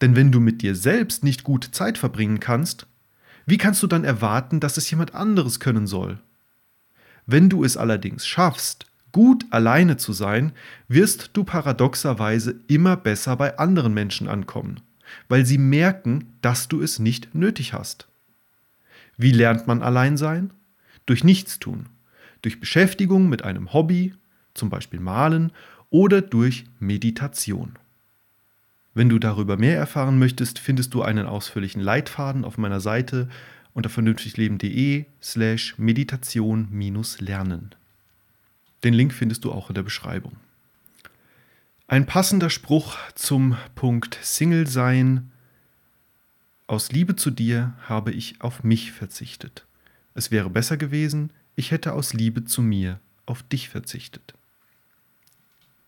[0.00, 2.86] Denn wenn du mit dir selbst nicht gut Zeit verbringen kannst,
[3.46, 6.18] wie kannst du dann erwarten, dass es jemand anderes können soll?
[7.26, 10.52] Wenn du es allerdings schaffst, gut alleine zu sein,
[10.88, 14.80] wirst du paradoxerweise immer besser bei anderen Menschen ankommen,
[15.28, 18.08] weil sie merken, dass du es nicht nötig hast.
[19.16, 20.50] Wie lernt man allein sein?
[21.06, 21.86] Durch Nichtstun,
[22.42, 24.14] durch Beschäftigung mit einem Hobby,
[24.58, 25.52] zum Beispiel Malen,
[25.90, 27.76] oder durch Meditation.
[28.94, 33.28] Wenn du darüber mehr erfahren möchtest, findest du einen ausführlichen Leitfaden auf meiner Seite
[33.72, 37.74] unter vernünftigleben.de slash meditation-lernen.
[38.84, 40.32] Den Link findest du auch in der Beschreibung.
[41.86, 45.30] Ein passender Spruch zum Punkt Single sein.
[46.66, 49.64] Aus Liebe zu dir habe ich auf mich verzichtet.
[50.14, 54.34] Es wäre besser gewesen, ich hätte aus Liebe zu mir auf dich verzichtet.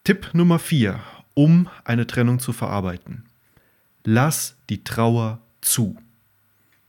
[0.03, 0.99] Tipp Nummer 4,
[1.35, 3.27] um eine Trennung zu verarbeiten.
[4.03, 5.95] Lass die Trauer zu.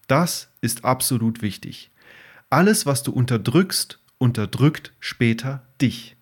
[0.08, 1.92] Das ist absolut wichtig.
[2.50, 6.16] Alles, was du unterdrückst, unterdrückt später dich.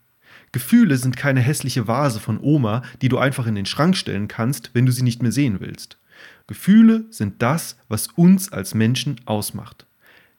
[0.52, 4.72] Gefühle sind keine hässliche Vase von Oma, die du einfach in den Schrank stellen kannst,
[4.74, 6.00] wenn du sie nicht mehr sehen willst.
[6.48, 9.86] Gefühle sind das, was uns als Menschen ausmacht.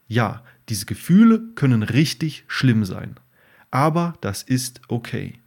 [0.09, 3.15] Ja, diese Gefühle können richtig schlimm sein.
[3.71, 5.39] Aber das ist okay.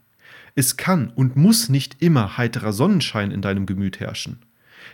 [0.55, 4.39] Es kann und muss nicht immer heiterer Sonnenschein in deinem Gemüt herrschen.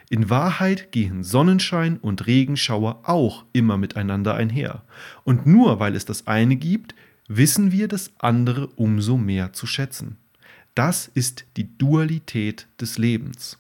[0.10, 4.84] In Wahrheit gehen Sonnenschein und Regenschauer auch immer miteinander einher.
[5.24, 6.96] Und nur weil es das eine gibt,
[7.28, 10.18] wissen wir das andere umso mehr zu schätzen.
[10.76, 13.58] Das ist die Dualität des Lebens.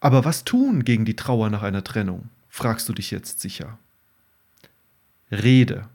[0.00, 3.78] Aber was tun gegen die Trauer nach einer Trennung, fragst du dich jetzt sicher.
[5.30, 5.88] Rede.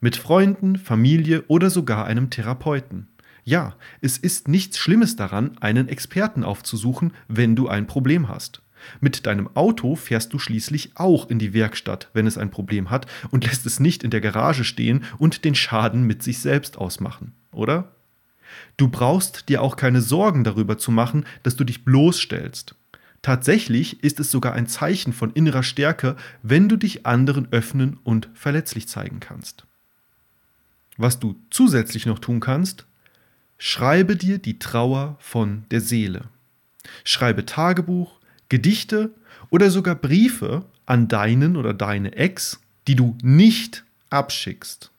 [0.00, 3.08] Mit Freunden, Familie oder sogar einem Therapeuten.
[3.46, 8.60] Ja, es ist nichts Schlimmes daran, einen Experten aufzusuchen, wenn du ein Problem hast.
[9.00, 13.06] Mit deinem Auto fährst du schließlich auch in die Werkstatt, wenn es ein Problem hat,
[13.30, 17.34] und lässt es nicht in der Garage stehen und den Schaden mit sich selbst ausmachen,
[17.52, 17.92] oder?
[18.76, 22.74] Du brauchst dir auch keine Sorgen darüber zu machen, dass du dich bloßstellst.
[23.22, 28.28] Tatsächlich ist es sogar ein Zeichen von innerer Stärke, wenn du dich anderen öffnen und
[28.34, 29.66] verletzlich zeigen kannst.
[30.96, 32.86] Was du zusätzlich noch tun kannst,
[33.58, 36.24] schreibe dir die Trauer von der Seele.
[37.04, 39.10] Schreibe Tagebuch, Gedichte
[39.50, 44.90] oder sogar Briefe an deinen oder deine Ex, die du nicht abschickst.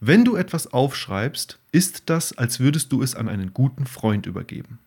[0.00, 4.78] Wenn du etwas aufschreibst, ist das, als würdest du es an einen guten Freund übergeben.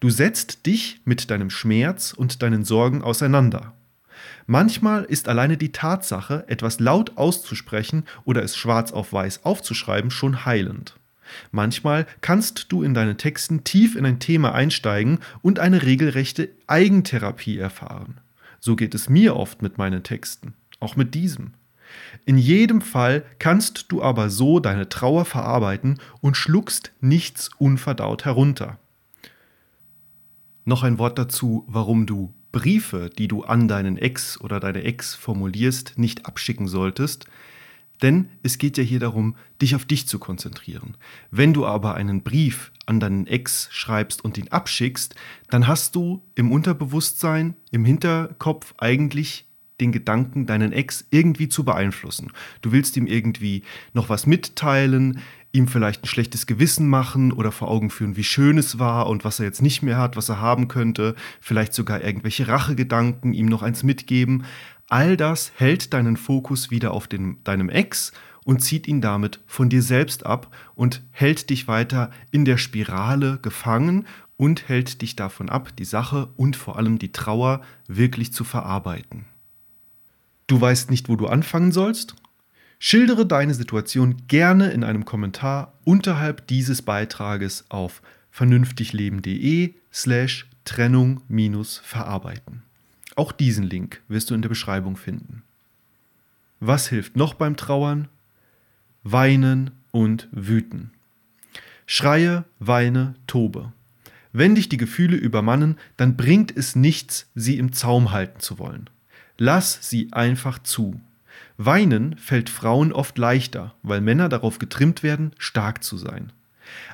[0.00, 3.74] Du setzt dich mit deinem Schmerz und deinen Sorgen auseinander.
[4.46, 10.44] Manchmal ist alleine die Tatsache, etwas laut auszusprechen oder es schwarz auf weiß aufzuschreiben, schon
[10.44, 10.96] heilend.
[11.50, 17.58] Manchmal kannst du in deinen Texten tief in ein Thema einsteigen und eine regelrechte Eigentherapie
[17.58, 18.20] erfahren.
[18.60, 21.54] So geht es mir oft mit meinen Texten, auch mit diesem.
[22.24, 28.78] In jedem Fall kannst du aber so deine Trauer verarbeiten und schluckst nichts unverdaut herunter.
[30.64, 35.14] Noch ein Wort dazu, warum du Briefe, die du an deinen Ex oder deine Ex
[35.14, 37.26] formulierst, nicht abschicken solltest.
[38.02, 40.96] Denn es geht ja hier darum, dich auf dich zu konzentrieren.
[41.30, 45.14] Wenn du aber einen Brief an deinen Ex schreibst und ihn abschickst,
[45.50, 49.46] dann hast du im Unterbewusstsein, im Hinterkopf eigentlich
[49.80, 52.32] den Gedanken, deinen Ex irgendwie zu beeinflussen.
[52.62, 55.20] Du willst ihm irgendwie noch was mitteilen,
[55.52, 59.24] ihm vielleicht ein schlechtes Gewissen machen oder vor Augen führen, wie schön es war und
[59.24, 63.46] was er jetzt nicht mehr hat, was er haben könnte, vielleicht sogar irgendwelche Rachegedanken ihm
[63.46, 64.44] noch eins mitgeben.
[64.88, 68.12] All das hält deinen Fokus wieder auf den, deinem Ex
[68.44, 73.40] und zieht ihn damit von dir selbst ab und hält dich weiter in der Spirale
[73.42, 78.44] gefangen und hält dich davon ab, die Sache und vor allem die Trauer wirklich zu
[78.44, 79.24] verarbeiten.
[80.46, 82.14] Du weißt nicht, wo du anfangen sollst?
[82.78, 92.65] Schildere deine Situation gerne in einem Kommentar unterhalb dieses Beitrages auf vernünftigleben.de slash Trennung-verarbeiten.
[93.16, 95.42] Auch diesen Link wirst du in der Beschreibung finden.
[96.60, 98.08] Was hilft noch beim Trauern?
[99.02, 100.90] Weinen und wüten.
[101.86, 103.72] Schreie, weine, tobe.
[104.32, 108.90] Wenn dich die Gefühle übermannen, dann bringt es nichts, sie im Zaum halten zu wollen.
[109.38, 111.00] Lass sie einfach zu.
[111.56, 116.32] Weinen fällt Frauen oft leichter, weil Männer darauf getrimmt werden, stark zu sein.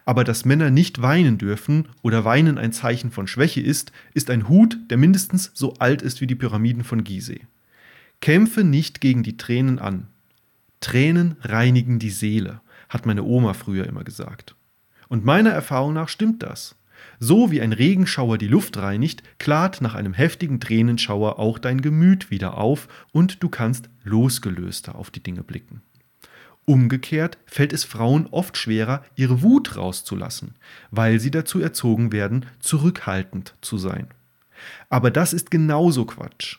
[0.04, 4.48] Aber dass Männer nicht weinen dürfen oder Weinen ein Zeichen von Schwäche ist, ist ein
[4.48, 7.46] Hut, der mindestens so alt ist wie die Pyramiden von Gizeh.
[8.20, 10.06] Kämpfe nicht gegen die Tränen an.
[10.80, 14.54] Tränen reinigen die Seele, hat meine Oma früher immer gesagt.
[15.08, 16.76] Und meiner Erfahrung nach stimmt das.
[17.18, 22.30] So wie ein Regenschauer die Luft reinigt, klart nach einem heftigen Tränenschauer auch dein Gemüt
[22.30, 25.82] wieder auf und du kannst losgelöster auf die Dinge blicken.
[26.64, 30.54] Umgekehrt fällt es Frauen oft schwerer, ihre Wut rauszulassen,
[30.90, 34.06] weil sie dazu erzogen werden, zurückhaltend zu sein.
[34.88, 36.58] Aber das ist genauso Quatsch.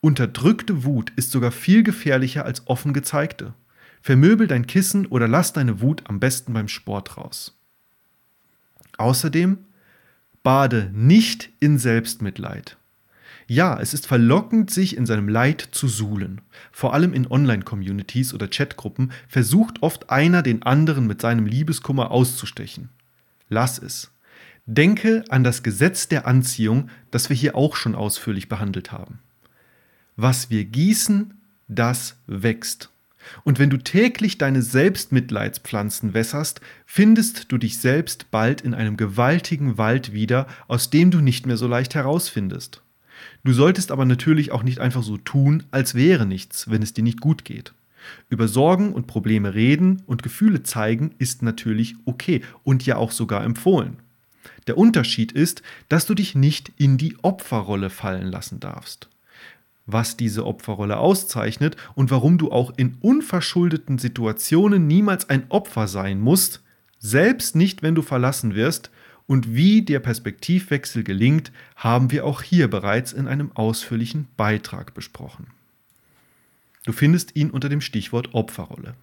[0.00, 3.54] Unterdrückte Wut ist sogar viel gefährlicher als offen gezeigte.
[4.00, 7.58] Vermöbel dein Kissen oder lass deine Wut am besten beim Sport raus.
[8.98, 9.58] Außerdem
[10.42, 12.76] bade nicht in Selbstmitleid.
[13.46, 16.40] Ja, es ist verlockend, sich in seinem Leid zu suhlen.
[16.72, 22.88] Vor allem in Online-Communities oder Chatgruppen versucht oft einer den anderen mit seinem Liebeskummer auszustechen.
[23.48, 24.10] Lass es.
[24.66, 29.18] Denke an das Gesetz der Anziehung, das wir hier auch schon ausführlich behandelt haben.
[30.16, 31.34] Was wir gießen,
[31.68, 32.88] das wächst.
[33.42, 39.76] Und wenn du täglich deine Selbstmitleidspflanzen wässerst, findest du dich selbst bald in einem gewaltigen
[39.76, 42.83] Wald wieder, aus dem du nicht mehr so leicht herausfindest.
[43.44, 47.02] Du solltest aber natürlich auch nicht einfach so tun, als wäre nichts, wenn es dir
[47.02, 47.72] nicht gut geht.
[48.28, 53.44] Über Sorgen und Probleme reden und Gefühle zeigen ist natürlich okay und ja auch sogar
[53.44, 53.96] empfohlen.
[54.66, 59.08] Der Unterschied ist, dass du dich nicht in die Opferrolle fallen lassen darfst
[59.86, 66.20] was diese Opferrolle auszeichnet und warum du auch in unverschuldeten Situationen niemals ein Opfer sein
[66.20, 66.62] musst,
[66.98, 68.90] selbst nicht, wenn du verlassen wirst,
[69.26, 75.46] und wie der Perspektivwechsel gelingt, haben wir auch hier bereits in einem ausführlichen Beitrag besprochen.
[76.84, 78.94] Du findest ihn unter dem Stichwort Opferrolle.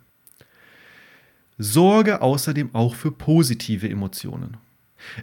[1.57, 4.57] Sorge außerdem auch für positive Emotionen.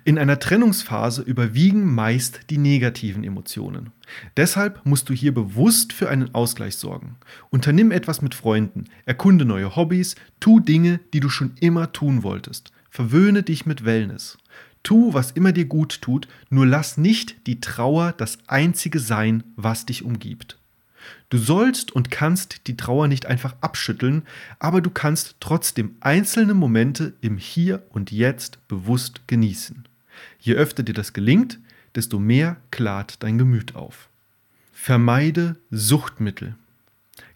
[0.05, 3.91] In einer Trennungsphase überwiegen meist die negativen Emotionen.
[4.37, 7.17] Deshalb musst du hier bewusst für einen Ausgleich sorgen.
[7.51, 12.73] Unternimm etwas mit Freunden, erkunde neue Hobbys, tu Dinge, die du schon immer tun wolltest.
[12.91, 14.39] Verwöhne dich mit Wellness.
[14.83, 19.87] Tu, was immer dir gut tut, nur lass nicht die Trauer das einzige sein, was
[19.87, 20.59] dich umgibt.
[21.31, 24.23] Du sollst und kannst die Trauer nicht einfach abschütteln,
[24.59, 29.85] aber du kannst trotzdem einzelne Momente im Hier und Jetzt bewusst genießen.
[30.41, 31.59] Je öfter dir das gelingt,
[31.95, 34.09] desto mehr klart dein Gemüt auf.
[34.73, 36.55] Vermeide Suchtmittel.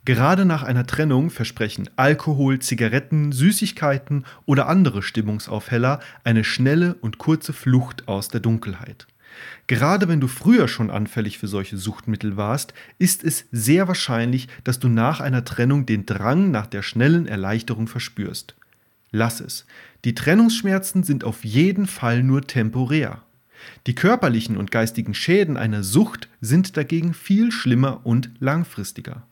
[0.04, 7.52] Gerade nach einer Trennung versprechen Alkohol, Zigaretten, Süßigkeiten oder andere Stimmungsaufheller eine schnelle und kurze
[7.52, 9.06] Flucht aus der Dunkelheit.
[9.68, 14.80] Gerade wenn du früher schon anfällig für solche Suchtmittel warst, ist es sehr wahrscheinlich, dass
[14.80, 18.56] du nach einer Trennung den Drang nach der schnellen Erleichterung verspürst.
[19.12, 19.66] Lass es.
[20.04, 23.22] Die Trennungsschmerzen sind auf jeden Fall nur temporär.
[23.86, 29.22] Die körperlichen und geistigen Schäden einer Sucht sind dagegen viel schlimmer und langfristiger.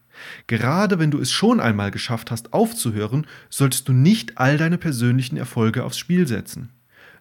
[0.46, 5.37] Gerade wenn du es schon einmal geschafft hast aufzuhören, solltest du nicht all deine persönlichen
[5.37, 6.70] Erfolge aufs Spiel setzen.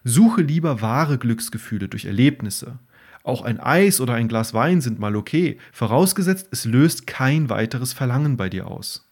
[0.04, 2.78] Suche lieber wahre Glücksgefühle durch Erlebnisse.
[3.22, 7.92] Auch ein Eis oder ein Glas Wein sind mal okay, vorausgesetzt es löst kein weiteres
[7.92, 9.10] Verlangen bei dir aus.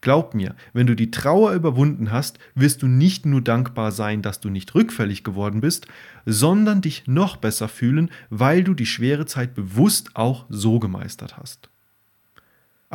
[0.00, 4.40] Glaub mir, wenn du die Trauer überwunden hast, wirst du nicht nur dankbar sein, dass
[4.40, 5.86] du nicht rückfällig geworden bist,
[6.24, 11.70] sondern dich noch besser fühlen, weil du die schwere Zeit bewusst auch so gemeistert hast.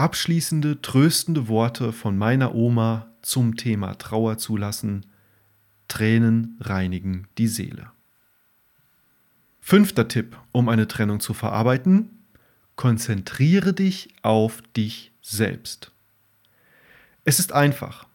[0.01, 5.05] Abschließende, tröstende Worte von meiner Oma zum Thema Trauer zulassen.
[5.87, 7.91] Tränen reinigen die Seele.
[9.59, 12.09] Fünfter Tipp, um eine Trennung zu verarbeiten.
[12.75, 15.91] Konzentriere dich auf dich selbst.
[17.23, 18.07] Es ist einfach.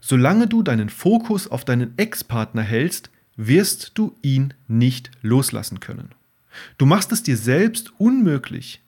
[0.00, 6.08] Solange du deinen Fokus auf deinen Ex-Partner hältst, wirst du ihn nicht loslassen können.
[6.78, 8.80] Du machst es dir selbst unmöglich.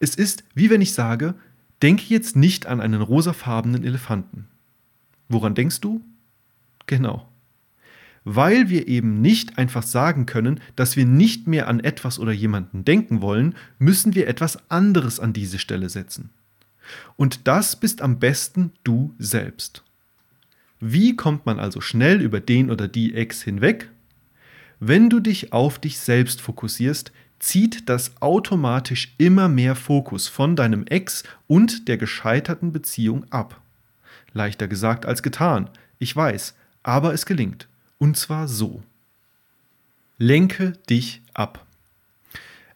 [0.00, 1.36] Es ist, wie wenn ich sage,
[1.82, 4.48] denke jetzt nicht an einen rosafarbenen Elefanten.
[5.28, 6.02] Woran denkst du?
[6.86, 7.28] Genau.
[8.24, 12.84] Weil wir eben nicht einfach sagen können, dass wir nicht mehr an etwas oder jemanden
[12.84, 16.30] denken wollen, müssen wir etwas anderes an diese Stelle setzen.
[17.16, 19.84] Und das bist am besten du selbst.
[20.80, 23.90] Wie kommt man also schnell über den oder die Ex hinweg?
[24.80, 30.86] Wenn du dich auf dich selbst fokussierst, zieht das automatisch immer mehr Fokus von deinem
[30.86, 33.60] Ex und der gescheiterten Beziehung ab.
[34.32, 37.66] Leichter gesagt als getan, ich weiß, aber es gelingt.
[37.98, 38.82] Und zwar so.
[40.16, 41.66] Lenke dich ab.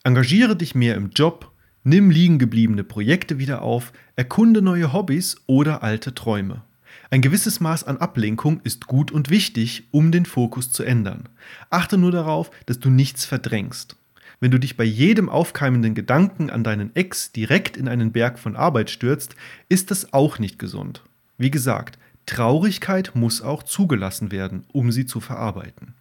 [0.03, 1.51] Engagiere dich mehr im Job,
[1.87, 6.63] Nimm liegen gebliebene Projekte wieder auf, erkunde neue Hobbys oder alte Träume.
[7.11, 11.29] Ein gewisses Maß an Ablenkung ist gut und wichtig, um den Fokus zu ändern.
[11.69, 13.97] Achte nur darauf, dass du nichts verdrängst.
[14.41, 18.57] Wenn du dich bei jedem aufkeimenden Gedanken an deinen Ex direkt in einen Berg von
[18.57, 19.37] Arbeit stürzt,
[19.69, 21.03] ist das auch nicht gesund.
[21.39, 25.95] Wie gesagt, Traurigkeit muss auch zugelassen werden, um sie zu verarbeiten.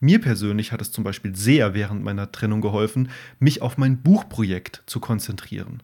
[0.00, 4.82] Mir persönlich hat es zum Beispiel sehr während meiner Trennung geholfen, mich auf mein Buchprojekt
[4.86, 5.82] zu konzentrieren.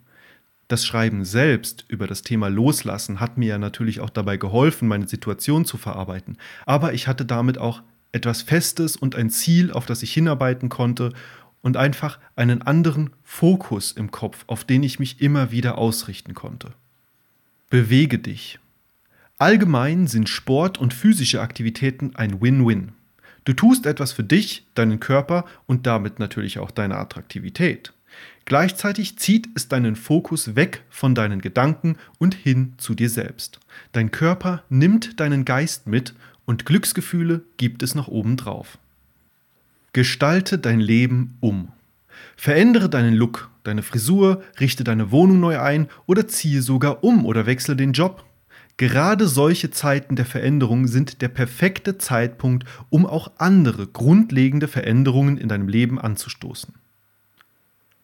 [0.68, 5.06] Das Schreiben selbst über das Thema Loslassen hat mir ja natürlich auch dabei geholfen, meine
[5.06, 6.38] Situation zu verarbeiten.
[6.64, 11.12] Aber ich hatte damit auch etwas Festes und ein Ziel, auf das ich hinarbeiten konnte
[11.66, 16.70] und einfach einen anderen Fokus im Kopf, auf den ich mich immer wieder ausrichten konnte.
[17.70, 18.60] Bewege dich.
[19.36, 22.92] Allgemein sind Sport und physische Aktivitäten ein Win-Win.
[23.44, 27.92] Du tust etwas für dich, deinen Körper und damit natürlich auch deine Attraktivität.
[28.44, 33.58] Gleichzeitig zieht es deinen Fokus weg von deinen Gedanken und hin zu dir selbst.
[33.90, 38.78] Dein Körper nimmt deinen Geist mit und Glücksgefühle gibt es noch obendrauf.
[39.96, 41.72] Gestalte dein Leben um.
[42.36, 47.46] Verändere deinen Look, deine Frisur, richte deine Wohnung neu ein oder ziehe sogar um oder
[47.46, 48.22] wechsle den Job.
[48.76, 55.48] Gerade solche Zeiten der Veränderung sind der perfekte Zeitpunkt, um auch andere grundlegende Veränderungen in
[55.48, 56.74] deinem Leben anzustoßen.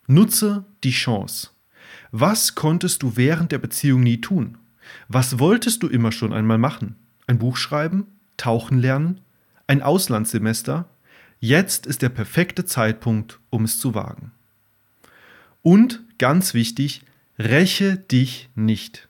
[0.06, 1.50] Nutze die Chance.
[2.10, 4.56] Was konntest du während der Beziehung nie tun?
[5.08, 6.96] Was wolltest du immer schon einmal machen?
[7.26, 8.06] Ein Buch schreiben?
[8.38, 9.20] Tauchen lernen?
[9.66, 10.88] Ein Auslandssemester?
[11.44, 14.32] Jetzt ist der perfekte Zeitpunkt, um es zu wagen.
[15.60, 17.02] Und ganz wichtig,
[17.38, 19.08] räche dich nicht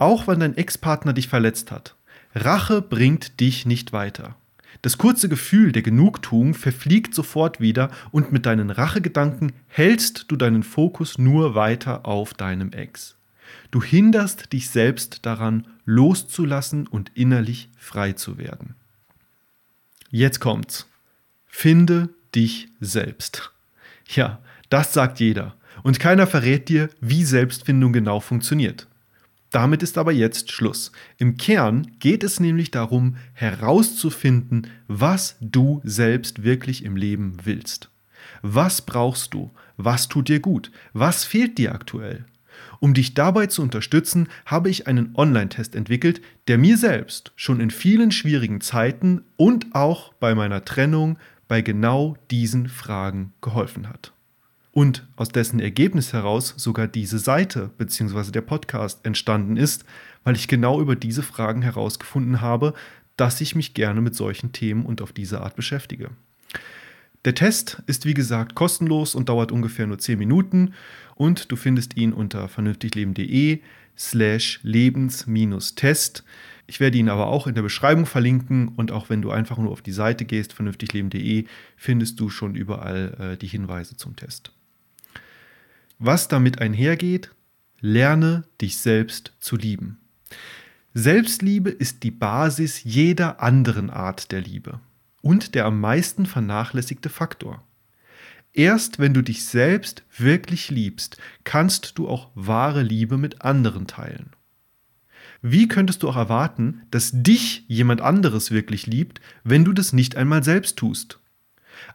[0.00, 1.94] auch wenn dein Ex-Partner dich verletzt hat.
[2.34, 4.34] Rache bringt dich nicht weiter.
[4.82, 10.62] Das kurze Gefühl der Genugtuung verfliegt sofort wieder und mit deinen Rachegedanken hältst du deinen
[10.62, 13.16] Fokus nur weiter auf deinem Ex.
[13.70, 18.74] Du hinderst dich selbst daran, loszulassen und innerlich frei zu werden.
[20.10, 20.89] Jetzt kommt's.
[21.50, 23.52] Finde dich selbst.
[24.08, 25.56] Ja, das sagt jeder.
[25.82, 28.86] Und keiner verrät dir, wie Selbstfindung genau funktioniert.
[29.50, 30.92] Damit ist aber jetzt Schluss.
[31.18, 37.90] Im Kern geht es nämlich darum, herauszufinden, was du selbst wirklich im Leben willst.
[38.42, 39.50] Was brauchst du?
[39.76, 40.70] Was tut dir gut?
[40.92, 42.24] Was fehlt dir aktuell?
[42.78, 47.70] Um dich dabei zu unterstützen, habe ich einen Online-Test entwickelt, der mir selbst schon in
[47.70, 51.18] vielen schwierigen Zeiten und auch bei meiner Trennung
[51.50, 54.12] bei genau diesen Fragen geholfen hat
[54.70, 58.30] und aus dessen Ergebnis heraus sogar diese Seite bzw.
[58.30, 59.84] der Podcast entstanden ist,
[60.22, 62.72] weil ich genau über diese Fragen herausgefunden habe,
[63.16, 66.10] dass ich mich gerne mit solchen Themen und auf diese Art beschäftige.
[67.24, 70.74] Der Test ist wie gesagt kostenlos und dauert ungefähr nur 10 Minuten
[71.16, 73.58] und du findest ihn unter vernünftigleben.de
[73.98, 76.22] slash lebens-test.
[76.70, 79.72] Ich werde ihn aber auch in der Beschreibung verlinken und auch wenn du einfach nur
[79.72, 81.46] auf die Seite gehst, vernünftigleben.de,
[81.76, 84.52] findest du schon überall äh, die Hinweise zum Test.
[85.98, 87.32] Was damit einhergeht,
[87.80, 89.98] lerne dich selbst zu lieben.
[90.94, 94.78] Selbstliebe ist die Basis jeder anderen Art der Liebe
[95.22, 97.64] und der am meisten vernachlässigte Faktor.
[98.52, 104.30] Erst wenn du dich selbst wirklich liebst, kannst du auch wahre Liebe mit anderen teilen.
[105.42, 110.16] Wie könntest du auch erwarten, dass dich jemand anderes wirklich liebt, wenn du das nicht
[110.16, 111.18] einmal selbst tust?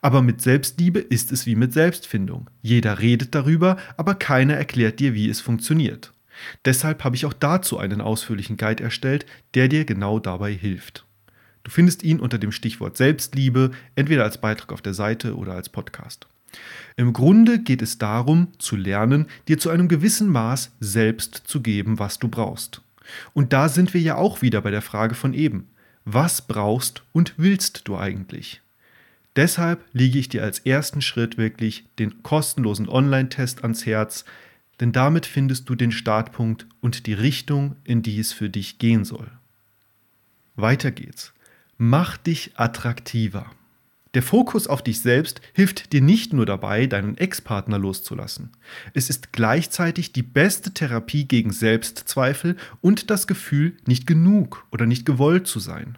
[0.02, 2.50] Aber mit Selbstliebe ist es wie mit Selbstfindung.
[2.62, 6.12] Jeder redet darüber, aber keiner erklärt dir, wie es funktioniert.
[6.66, 11.06] Deshalb habe ich auch dazu einen ausführlichen Guide erstellt, der dir genau dabei hilft.
[11.64, 15.70] Du findest ihn unter dem Stichwort Selbstliebe, entweder als Beitrag auf der Seite oder als
[15.70, 16.28] Podcast.
[16.96, 22.00] Im Grunde geht es darum, zu lernen, dir zu einem gewissen Maß selbst zu geben,
[22.00, 22.82] was du brauchst.
[23.34, 25.68] Und da sind wir ja auch wieder bei der Frage von eben.
[26.06, 28.62] Was brauchst und willst du eigentlich?
[29.36, 34.24] Deshalb lege ich dir als ersten Schritt wirklich den kostenlosen Online-Test ans Herz,
[34.80, 39.04] denn damit findest du den Startpunkt und die Richtung, in die es für dich gehen
[39.04, 39.30] soll.
[40.56, 41.34] Weiter geht's.
[41.78, 43.52] Mach dich attraktiver.
[44.16, 48.52] Der Fokus auf dich selbst hilft dir nicht nur dabei, deinen Ex-Partner loszulassen.
[48.94, 55.06] Es ist gleichzeitig die beste Therapie gegen Selbstzweifel und das Gefühl, nicht genug oder nicht
[55.06, 55.98] gewollt zu sein.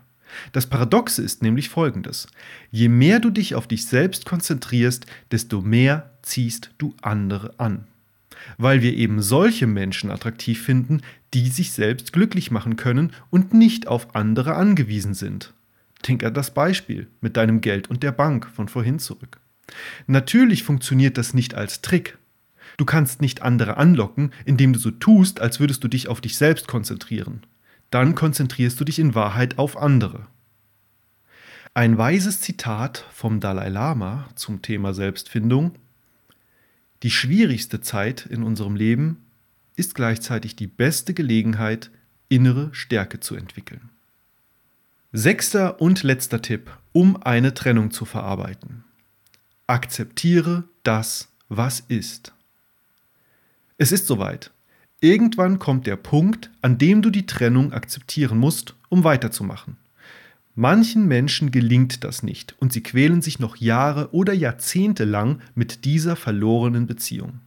[0.51, 2.27] Das Paradoxe ist nämlich folgendes.
[2.71, 7.85] Je mehr du dich auf dich selbst konzentrierst, desto mehr ziehst du andere an.
[8.57, 11.01] Weil wir eben solche Menschen attraktiv finden,
[11.35, 15.53] die sich selbst glücklich machen können und nicht auf andere angewiesen sind.
[16.05, 19.39] Denk an das Beispiel mit deinem Geld und der Bank von vorhin zurück.
[20.05, 22.17] Natürlich funktioniert das nicht als Trick.
[22.77, 26.37] Du kannst nicht andere anlocken, indem du so tust, als würdest du dich auf dich
[26.37, 27.41] selbst konzentrieren.
[27.89, 30.27] Dann konzentrierst du dich in Wahrheit auf andere.
[31.73, 35.75] Ein weises Zitat vom Dalai Lama zum Thema Selbstfindung.
[37.03, 39.25] Die schwierigste Zeit in unserem Leben
[39.75, 41.91] ist gleichzeitig die beste Gelegenheit,
[42.29, 43.89] innere Stärke zu entwickeln.
[45.19, 48.83] Sechster und letzter Tipp, um eine Trennung zu verarbeiten.
[49.65, 52.33] Akzeptiere das, was ist.
[53.79, 54.51] Es ist soweit.
[54.99, 59.77] Irgendwann kommt der Punkt, an dem du die Trennung akzeptieren musst, um weiterzumachen.
[60.53, 65.83] Manchen Menschen gelingt das nicht und sie quälen sich noch Jahre oder Jahrzehnte lang mit
[65.83, 67.39] dieser verlorenen Beziehung.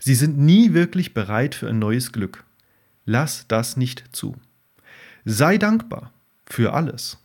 [0.00, 2.42] Sie sind nie wirklich bereit für ein neues Glück.
[3.06, 4.34] Lass das nicht zu.
[5.24, 6.12] Sei dankbar
[6.46, 7.18] für alles.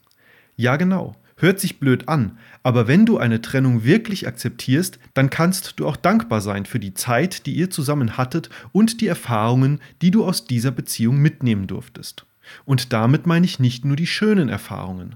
[0.56, 5.80] Ja genau, hört sich blöd an, aber wenn du eine Trennung wirklich akzeptierst, dann kannst
[5.80, 10.12] du auch dankbar sein für die Zeit, die ihr zusammen hattet und die Erfahrungen, die
[10.12, 12.26] du aus dieser Beziehung mitnehmen durftest.
[12.66, 15.16] Und damit meine ich nicht nur die schönen Erfahrungen.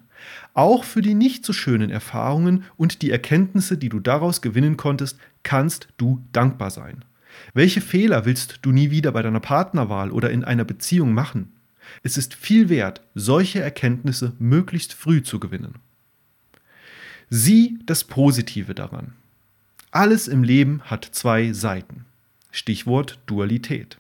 [0.54, 5.18] Auch für die nicht so schönen Erfahrungen und die Erkenntnisse, die du daraus gewinnen konntest,
[5.42, 7.04] kannst du dankbar sein.
[7.54, 11.52] Welche Fehler willst du nie wieder bei deiner Partnerwahl oder in einer Beziehung machen?
[12.04, 15.76] Es ist viel wert, solche Erkenntnisse möglichst früh zu gewinnen.
[17.30, 19.14] Sieh das Positive daran.
[19.92, 22.06] Alles im Leben hat zwei Seiten.
[22.52, 23.98] Stichwort Dualität.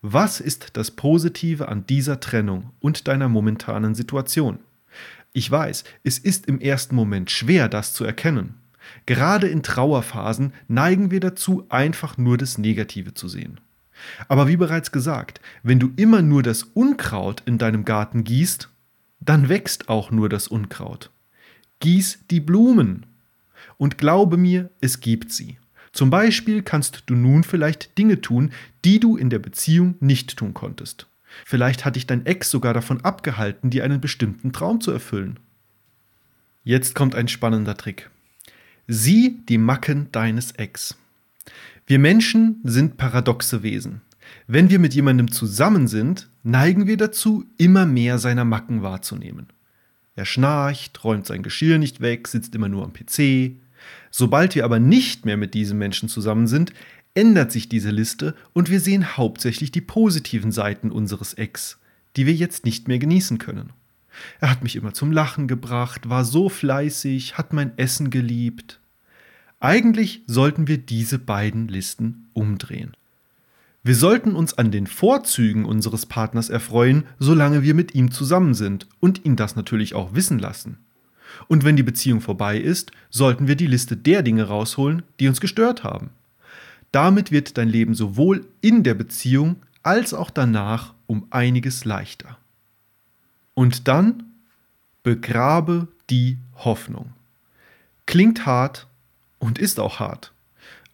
[0.00, 4.58] Was ist das Positive an dieser Trennung und deiner momentanen Situation?
[5.32, 8.54] Ich weiß, es ist im ersten Moment schwer, das zu erkennen.
[9.06, 13.60] Gerade in Trauerphasen neigen wir dazu, einfach nur das Negative zu sehen.
[14.28, 18.68] Aber wie bereits gesagt, wenn du immer nur das Unkraut in deinem Garten gießt,
[19.20, 21.10] dann wächst auch nur das Unkraut.
[21.80, 23.06] Gieß die Blumen.
[23.76, 25.58] Und glaube mir, es gibt sie.
[25.92, 28.50] Zum Beispiel kannst du nun vielleicht Dinge tun,
[28.84, 31.06] die du in der Beziehung nicht tun konntest.
[31.44, 35.38] Vielleicht hat dich dein Ex sogar davon abgehalten, dir einen bestimmten Traum zu erfüllen.
[36.62, 38.10] Jetzt kommt ein spannender Trick.
[38.86, 40.96] Sieh die Macken deines Ex.
[41.86, 44.00] Wir Menschen sind paradoxe Wesen.
[44.46, 49.48] Wenn wir mit jemandem zusammen sind, neigen wir dazu, immer mehr seiner Macken wahrzunehmen.
[50.16, 53.56] Er schnarcht, räumt sein Geschirr nicht weg, sitzt immer nur am PC.
[54.10, 56.72] Sobald wir aber nicht mehr mit diesem Menschen zusammen sind,
[57.12, 61.78] ändert sich diese Liste und wir sehen hauptsächlich die positiven Seiten unseres Ex,
[62.16, 63.74] die wir jetzt nicht mehr genießen können.
[64.40, 68.80] Er hat mich immer zum Lachen gebracht, war so fleißig, hat mein Essen geliebt.
[69.60, 72.96] Eigentlich sollten wir diese beiden Listen umdrehen.
[73.82, 78.86] Wir sollten uns an den Vorzügen unseres Partners erfreuen, solange wir mit ihm zusammen sind
[78.98, 80.78] und ihn das natürlich auch wissen lassen.
[81.48, 85.40] Und wenn die Beziehung vorbei ist, sollten wir die Liste der Dinge rausholen, die uns
[85.40, 86.10] gestört haben.
[86.92, 92.38] Damit wird dein Leben sowohl in der Beziehung als auch danach um einiges leichter.
[93.52, 94.22] Und dann
[95.02, 97.12] begrabe die Hoffnung.
[98.06, 98.86] Klingt hart,
[99.44, 100.32] und ist auch hart.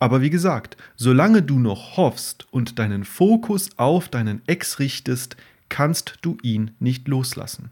[0.00, 5.36] Aber wie gesagt, solange du noch hoffst und deinen Fokus auf deinen Ex richtest,
[5.68, 7.70] kannst du ihn nicht loslassen.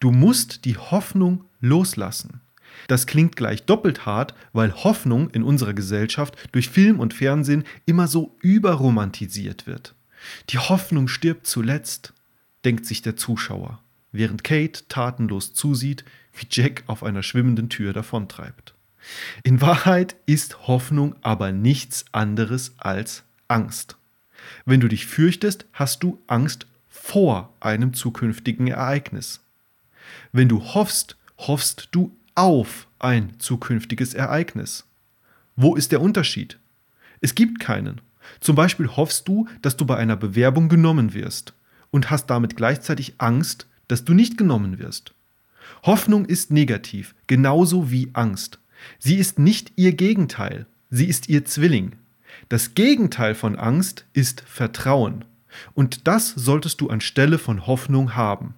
[0.00, 2.42] Du musst die Hoffnung loslassen.
[2.88, 8.06] Das klingt gleich doppelt hart, weil Hoffnung in unserer Gesellschaft durch Film und Fernsehen immer
[8.06, 9.94] so überromantisiert wird.
[10.50, 12.12] Die Hoffnung stirbt zuletzt.
[12.66, 13.80] denkt sich der Zuschauer,
[14.12, 16.04] während Kate tatenlos zusieht,
[16.34, 18.71] wie Jack auf einer schwimmenden Tür davontreibt.
[19.42, 23.96] In Wahrheit ist Hoffnung aber nichts anderes als Angst.
[24.64, 29.40] Wenn du dich fürchtest, hast du Angst vor einem zukünftigen Ereignis.
[30.32, 34.86] Wenn du hoffst, hoffst du auf ein zukünftiges Ereignis.
[35.56, 36.58] Wo ist der Unterschied?
[37.20, 38.00] Es gibt keinen.
[38.40, 41.54] Zum Beispiel hoffst du, dass du bei einer Bewerbung genommen wirst
[41.90, 45.12] und hast damit gleichzeitig Angst, dass du nicht genommen wirst.
[45.84, 48.58] Hoffnung ist negativ, genauso wie Angst.
[48.98, 51.92] Sie ist nicht ihr Gegenteil, sie ist ihr Zwilling.
[52.48, 55.24] Das Gegenteil von Angst ist Vertrauen.
[55.74, 58.54] Und das solltest du anstelle von Hoffnung haben.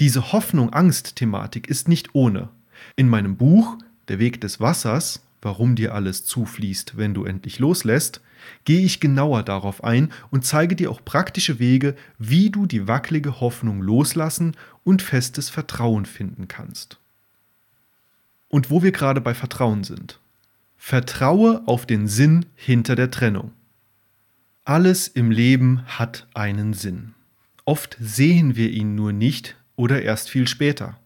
[0.00, 2.48] Diese Hoffnung-Angst-Thematik ist nicht ohne.
[2.96, 3.76] In meinem Buch
[4.08, 8.20] Der Weg des Wassers, warum dir alles zufließt, wenn du endlich loslässt,
[8.64, 13.40] gehe ich genauer darauf ein und zeige dir auch praktische Wege, wie du die wackelige
[13.40, 16.99] Hoffnung loslassen und festes Vertrauen finden kannst.
[18.50, 20.20] Und wo wir gerade bei Vertrauen sind.
[20.76, 23.52] Vertraue auf den Sinn hinter der Trennung.
[24.64, 27.14] Alles im Leben hat einen Sinn.
[27.64, 30.98] Oft sehen wir ihn nur nicht oder erst viel später.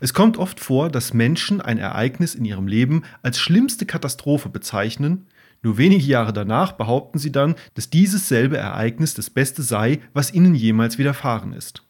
[0.00, 5.26] Es kommt oft vor, dass Menschen ein Ereignis in ihrem Leben als schlimmste Katastrophe bezeichnen,
[5.62, 10.32] nur wenige Jahre danach behaupten sie dann, dass dieses selbe Ereignis das Beste sei, was
[10.32, 11.82] ihnen jemals widerfahren ist.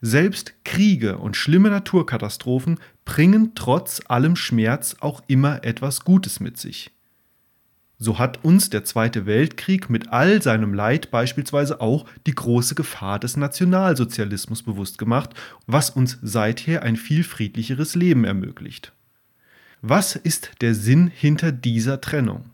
[0.00, 6.90] Selbst Kriege und schlimme Naturkatastrophen bringen trotz allem Schmerz auch immer etwas Gutes mit sich.
[7.98, 13.20] So hat uns der Zweite Weltkrieg mit all seinem Leid beispielsweise auch die große Gefahr
[13.20, 15.30] des Nationalsozialismus bewusst gemacht,
[15.68, 18.92] was uns seither ein viel friedlicheres Leben ermöglicht.
[19.82, 22.50] Was ist der Sinn hinter dieser Trennung?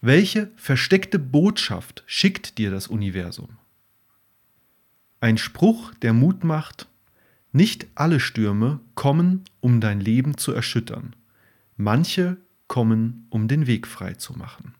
[0.00, 3.50] Welche versteckte Botschaft schickt dir das Universum?
[5.20, 6.88] Ein Spruch, der Mut macht,
[7.52, 11.16] nicht alle Stürme kommen, um dein Leben zu erschüttern.
[11.76, 12.36] Manche
[12.66, 14.74] kommen, um den Weg frei zu machen.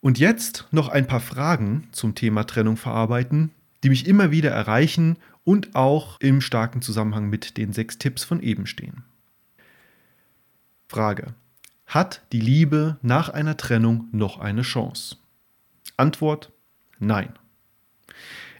[0.00, 3.50] Und jetzt noch ein paar Fragen zum Thema Trennung verarbeiten,
[3.82, 8.42] die mich immer wieder erreichen und auch im starken Zusammenhang mit den sechs Tipps von
[8.42, 9.04] eben stehen.
[10.88, 11.34] Frage.
[11.86, 15.16] Hat die Liebe nach einer Trennung noch eine Chance?
[15.96, 16.50] Antwort.
[16.98, 17.32] Nein.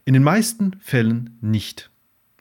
[0.04, 1.90] In den meisten Fällen nicht.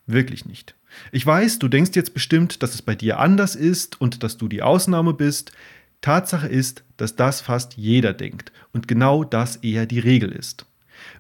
[0.06, 0.76] Wirklich nicht.
[1.12, 4.48] Ich weiß, du denkst jetzt bestimmt, dass es bei dir anders ist und dass du
[4.48, 5.52] die Ausnahme bist.
[6.02, 10.66] Tatsache ist, dass das fast jeder denkt und genau das eher die Regel ist.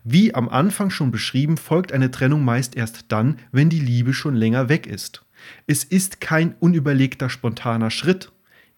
[0.03, 4.35] Wie am Anfang schon beschrieben, folgt eine Trennung meist erst dann, wenn die Liebe schon
[4.35, 5.23] länger weg ist.
[5.67, 8.31] Es ist kein unüberlegter, spontaner Schritt.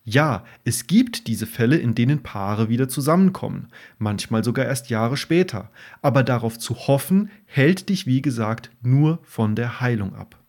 [0.04, 3.68] Ja, es gibt diese Fälle, in denen Paare wieder zusammenkommen,
[4.00, 5.70] manchmal sogar erst Jahre später,
[6.02, 10.40] aber darauf zu hoffen, hält dich, wie gesagt, nur von der Heilung ab.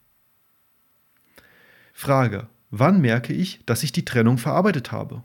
[1.93, 5.23] Frage, wann merke ich, dass ich die Trennung verarbeitet habe?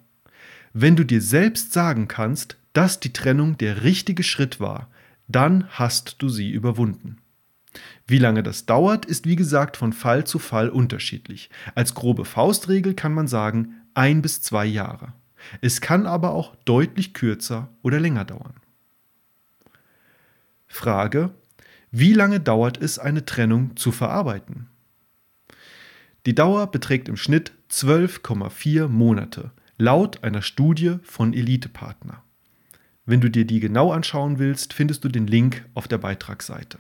[0.73, 4.89] Wenn du dir selbst sagen kannst, dass die Trennung der richtige Schritt war,
[5.27, 7.17] dann hast du sie überwunden.
[8.05, 11.49] Wie lange das dauert, ist wie gesagt von Fall zu Fall unterschiedlich.
[11.75, 15.13] Als grobe Faustregel kann man sagen, ein bis zwei Jahre.
[15.61, 18.53] Es kann aber auch deutlich kürzer oder länger dauern.
[20.67, 21.31] Frage,
[21.91, 24.67] wie lange dauert es, eine Trennung zu verarbeiten?
[26.25, 32.21] Die Dauer beträgt im Schnitt 12,4 Monate, laut einer Studie von Elitepartner.
[33.05, 36.79] Wenn du dir die genau anschauen willst, findest du den Link auf der Beitragsseite.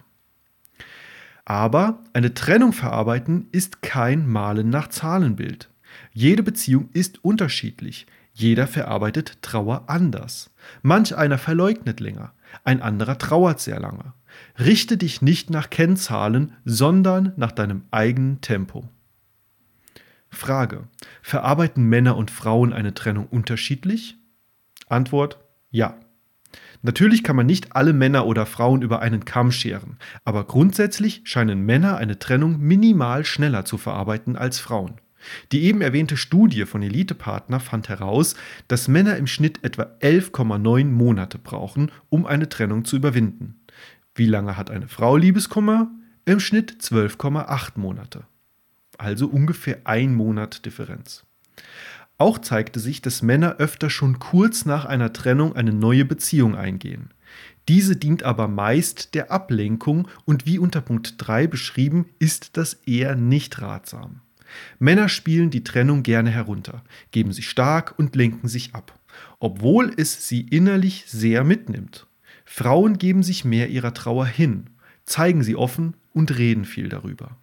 [1.45, 5.69] Aber eine Trennung verarbeiten ist kein Malen nach Zahlenbild.
[6.19, 8.07] Jede Beziehung ist unterschiedlich.
[8.33, 10.49] Jeder verarbeitet Trauer anders.
[10.81, 14.13] Manch einer verleugnet länger, ein anderer trauert sehr lange.
[14.57, 18.89] Richte dich nicht nach Kennzahlen, sondern nach deinem eigenen Tempo.
[20.31, 20.87] Frage:
[21.21, 24.17] Verarbeiten Männer und Frauen eine Trennung unterschiedlich?
[24.89, 25.37] Antwort:
[25.69, 25.99] Ja.
[26.81, 31.63] Natürlich kann man nicht alle Männer oder Frauen über einen Kamm scheren, aber grundsätzlich scheinen
[31.63, 34.99] Männer eine Trennung minimal schneller zu verarbeiten als Frauen.
[35.51, 38.35] Die eben erwähnte Studie von Elitepartner fand heraus,
[38.67, 43.61] dass Männer im Schnitt etwa 11,9 Monate brauchen, um eine Trennung zu überwinden.
[44.15, 45.91] Wie lange hat eine Frau Liebeskummer?
[46.25, 48.25] Im Schnitt 12,8 Monate.
[48.97, 51.23] Also ungefähr ein Monat Differenz.
[52.17, 57.13] Auch zeigte sich, dass Männer öfter schon kurz nach einer Trennung eine neue Beziehung eingehen.
[57.67, 63.15] Diese dient aber meist der Ablenkung und wie unter Punkt 3 beschrieben, ist das eher
[63.15, 64.21] nicht ratsam.
[64.79, 68.97] Männer spielen die Trennung gerne herunter, geben sich stark und lenken sich ab,
[69.39, 72.07] obwohl es sie innerlich sehr mitnimmt.
[72.45, 74.69] Frauen geben sich mehr ihrer Trauer hin,
[75.05, 77.37] zeigen sie offen und reden viel darüber.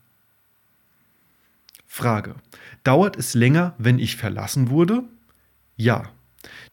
[1.87, 2.35] Frage.
[2.83, 5.05] Dauert es länger, wenn ich verlassen wurde?
[5.77, 6.11] Ja.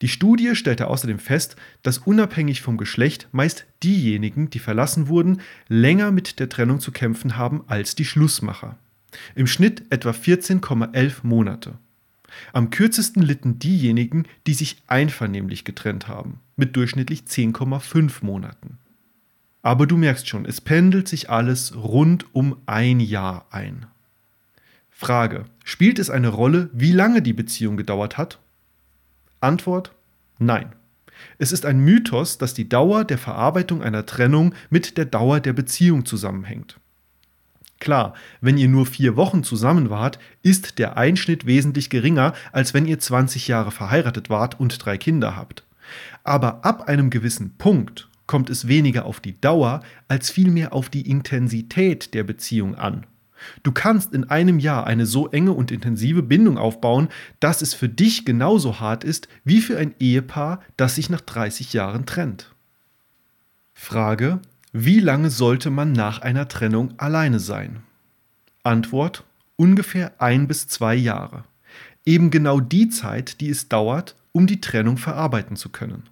[0.02, 6.12] Die Studie stellte außerdem fest, dass unabhängig vom Geschlecht meist diejenigen, die verlassen wurden, länger
[6.12, 8.78] mit der Trennung zu kämpfen haben als die Schlussmacher.
[9.36, 11.74] Im Schnitt etwa 14,11 Monate.
[12.54, 18.78] Am kürzesten litten diejenigen, die sich einvernehmlich getrennt haben, mit durchschnittlich 10,5 Monaten.
[19.62, 23.86] Aber du merkst schon, es pendelt sich alles rund um ein Jahr ein.
[24.90, 28.40] Frage: Spielt es eine Rolle, wie lange die Beziehung gedauert hat?
[29.40, 29.94] Antwort:
[30.40, 30.74] Nein.
[31.38, 35.54] Es ist ein Mythos, dass die Dauer der Verarbeitung einer Trennung mit der Dauer der
[35.54, 36.80] Beziehung zusammenhängt.
[37.82, 42.86] Klar, wenn ihr nur vier Wochen zusammen wart, ist der Einschnitt wesentlich geringer, als wenn
[42.86, 45.64] ihr 20 Jahre verheiratet wart und drei Kinder habt.
[46.24, 51.10] Aber ab einem gewissen Punkt kommt es weniger auf die Dauer als vielmehr auf die
[51.10, 53.08] Intensität der Beziehung an.
[53.64, 57.10] Du kannst in einem Jahr eine so enge und intensive Bindung aufbauen,
[57.40, 61.74] dass es für dich genauso hart ist wie für ein Ehepaar, das sich nach 30
[61.74, 62.54] Jahren trennt.
[63.74, 64.40] Frage,
[64.74, 67.84] wie lange sollte man nach einer Trennung alleine sein?
[68.64, 69.26] Antwort:
[69.58, 71.44] ungefähr ein bis zwei Jahre.
[72.06, 76.04] Eben genau die Zeit, die es dauert, um die Trennung verarbeiten zu können.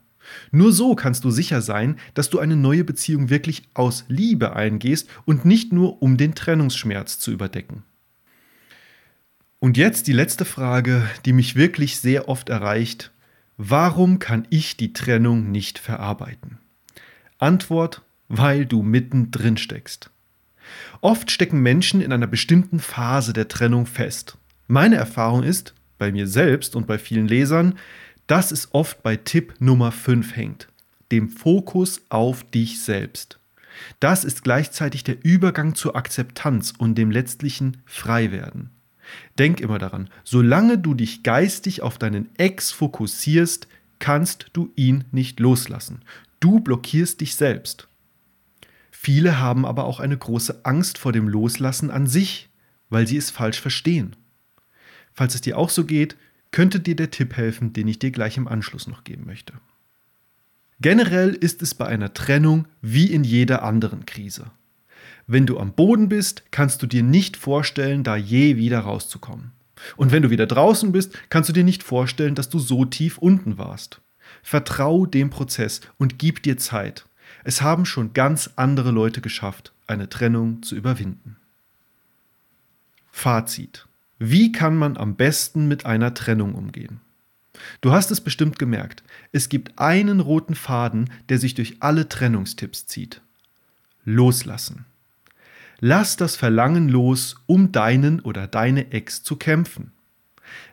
[0.51, 5.09] Nur so kannst du sicher sein, dass du eine neue Beziehung wirklich aus Liebe eingehst
[5.25, 7.83] und nicht nur um den Trennungsschmerz zu überdecken.
[9.59, 13.11] Und jetzt die letzte Frage, die mich wirklich sehr oft erreicht.
[13.57, 16.59] Warum kann ich die Trennung nicht verarbeiten?
[17.39, 20.11] Antwort weil du mittendrin steckst.
[21.01, 24.37] Oft stecken Menschen in einer bestimmten Phase der Trennung fest.
[24.67, 27.77] Meine Erfahrung ist, bei mir selbst und bei vielen Lesern,
[28.27, 30.67] dass es oft bei Tipp Nummer 5 hängt,
[31.11, 33.39] dem Fokus auf dich selbst.
[33.99, 38.69] Das ist gleichzeitig der Übergang zur Akzeptanz und dem letztlichen Freiwerden.
[39.37, 43.67] Denk immer daran, solange du dich geistig auf deinen Ex fokussierst,
[43.97, 46.01] kannst du ihn nicht loslassen.
[46.39, 47.88] Du blockierst dich selbst.
[49.01, 52.49] Viele haben aber auch eine große Angst vor dem Loslassen an sich,
[52.89, 54.17] weil sie es falsch verstehen.
[55.13, 56.17] Falls es dir auch so geht,
[56.51, 59.53] könnte dir der Tipp helfen, den ich dir gleich im Anschluss noch geben möchte.
[60.81, 64.51] Generell ist es bei einer Trennung wie in jeder anderen Krise.
[65.27, 69.53] Wenn du am Boden bist, kannst du dir nicht vorstellen, da je wieder rauszukommen.
[69.95, 73.17] Und wenn du wieder draußen bist, kannst du dir nicht vorstellen, dass du so tief
[73.17, 74.01] unten warst.
[74.43, 77.05] Vertrau dem Prozess und gib dir Zeit.
[77.43, 81.37] Es haben schon ganz andere Leute geschafft, eine Trennung zu überwinden.
[83.11, 83.87] Fazit.
[84.17, 87.01] Wie kann man am besten mit einer Trennung umgehen?
[87.81, 89.03] Du hast es bestimmt gemerkt.
[89.31, 93.21] Es gibt einen roten Faden, der sich durch alle Trennungstipps zieht.
[94.05, 94.85] Loslassen.
[95.79, 99.91] Lass das Verlangen los, um deinen oder deine Ex zu kämpfen.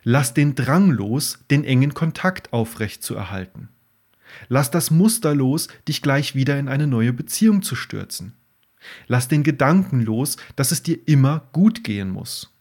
[0.03, 3.69] Lass den Drang los, den engen Kontakt aufrecht zu erhalten.
[4.49, 8.33] Lass das Muster los, dich gleich wieder in eine neue Beziehung zu stürzen.
[9.07, 12.53] Lass den Gedanken los, dass es dir immer gut gehen muss.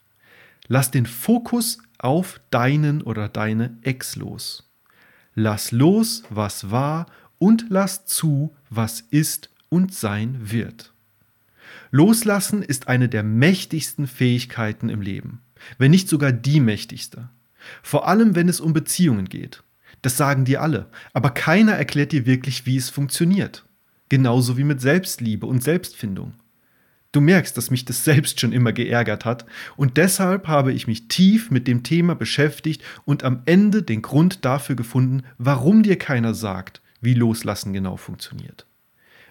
[0.68, 4.70] Lass den Fokus auf deinen oder deine Ex los.
[5.34, 7.06] Lass los, was war
[7.38, 10.92] und lass zu, was ist und sein wird.
[11.90, 15.42] Loslassen ist eine der mächtigsten Fähigkeiten im Leben,
[15.78, 17.28] wenn nicht sogar die mächtigste.
[17.82, 19.62] Vor allem, wenn es um Beziehungen geht.
[20.07, 23.66] Das sagen dir alle, aber keiner erklärt dir wirklich, wie es funktioniert.
[24.09, 26.34] Genauso wie mit Selbstliebe und Selbstfindung.
[27.11, 29.46] Du merkst, dass mich das selbst schon immer geärgert hat
[29.76, 34.44] und deshalb habe ich mich tief mit dem Thema beschäftigt und am Ende den Grund
[34.44, 38.64] dafür gefunden, warum dir keiner sagt, wie Loslassen genau funktioniert.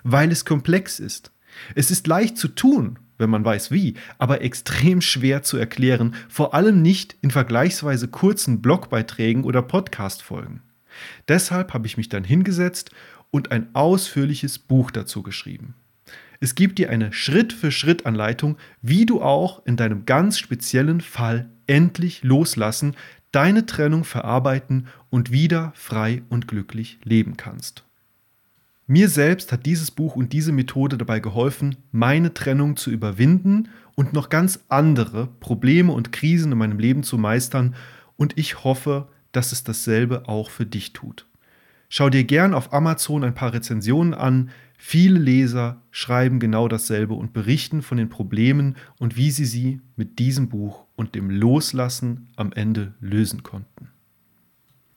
[0.03, 1.31] Weil es komplex ist.
[1.73, 6.53] Es ist leicht zu tun, wenn man weiß wie, aber extrem schwer zu erklären, vor
[6.53, 10.64] allem nicht in vergleichsweise kurzen Blogbeiträgen oder Podcastfolgen.
[11.27, 12.91] Deshalb habe ich mich dann hingesetzt
[13.31, 15.75] und ein ausführliches Buch dazu geschrieben.
[16.39, 22.95] Es gibt dir eine Schritt-für-Schritt-Anleitung, wie du auch in deinem ganz speziellen Fall endlich loslassen,
[23.31, 27.83] deine Trennung verarbeiten und wieder frei und glücklich leben kannst.
[28.87, 34.13] Mir selbst hat dieses Buch und diese Methode dabei geholfen, meine Trennung zu überwinden und
[34.13, 37.75] noch ganz andere Probleme und Krisen in meinem Leben zu meistern
[38.15, 41.27] und ich hoffe, dass es dasselbe auch für dich tut.
[41.89, 44.49] Schau dir gern auf Amazon ein paar Rezensionen an.
[44.77, 50.19] Viele Leser schreiben genau dasselbe und berichten von den Problemen und wie sie sie mit
[50.19, 53.89] diesem Buch und dem Loslassen am Ende lösen konnten.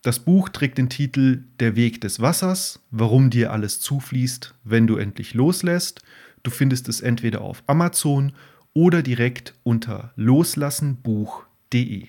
[0.03, 4.97] Das Buch trägt den Titel Der Weg des Wassers, warum dir alles zufließt, wenn du
[4.97, 6.03] endlich loslässt.
[6.43, 8.33] Du findest es entweder auf Amazon
[8.73, 12.09] oder direkt unter loslassenbuch.de.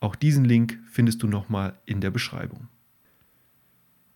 [0.00, 2.68] Auch diesen Link findest du nochmal in der Beschreibung.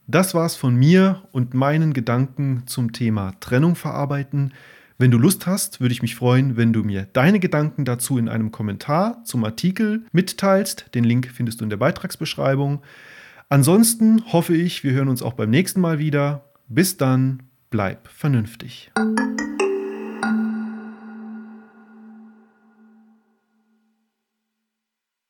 [0.07, 4.53] Das war's von mir und meinen Gedanken zum Thema Trennung verarbeiten.
[4.99, 8.29] Wenn du Lust hast, würde ich mich freuen, wenn du mir deine Gedanken dazu in
[8.29, 10.95] einem Kommentar zum Artikel mitteilst.
[10.95, 12.83] Den Link findest du in der Beitragsbeschreibung.
[13.49, 16.45] Ansonsten hoffe ich, wir hören uns auch beim nächsten Mal wieder.
[16.69, 18.91] Bis dann, bleib vernünftig.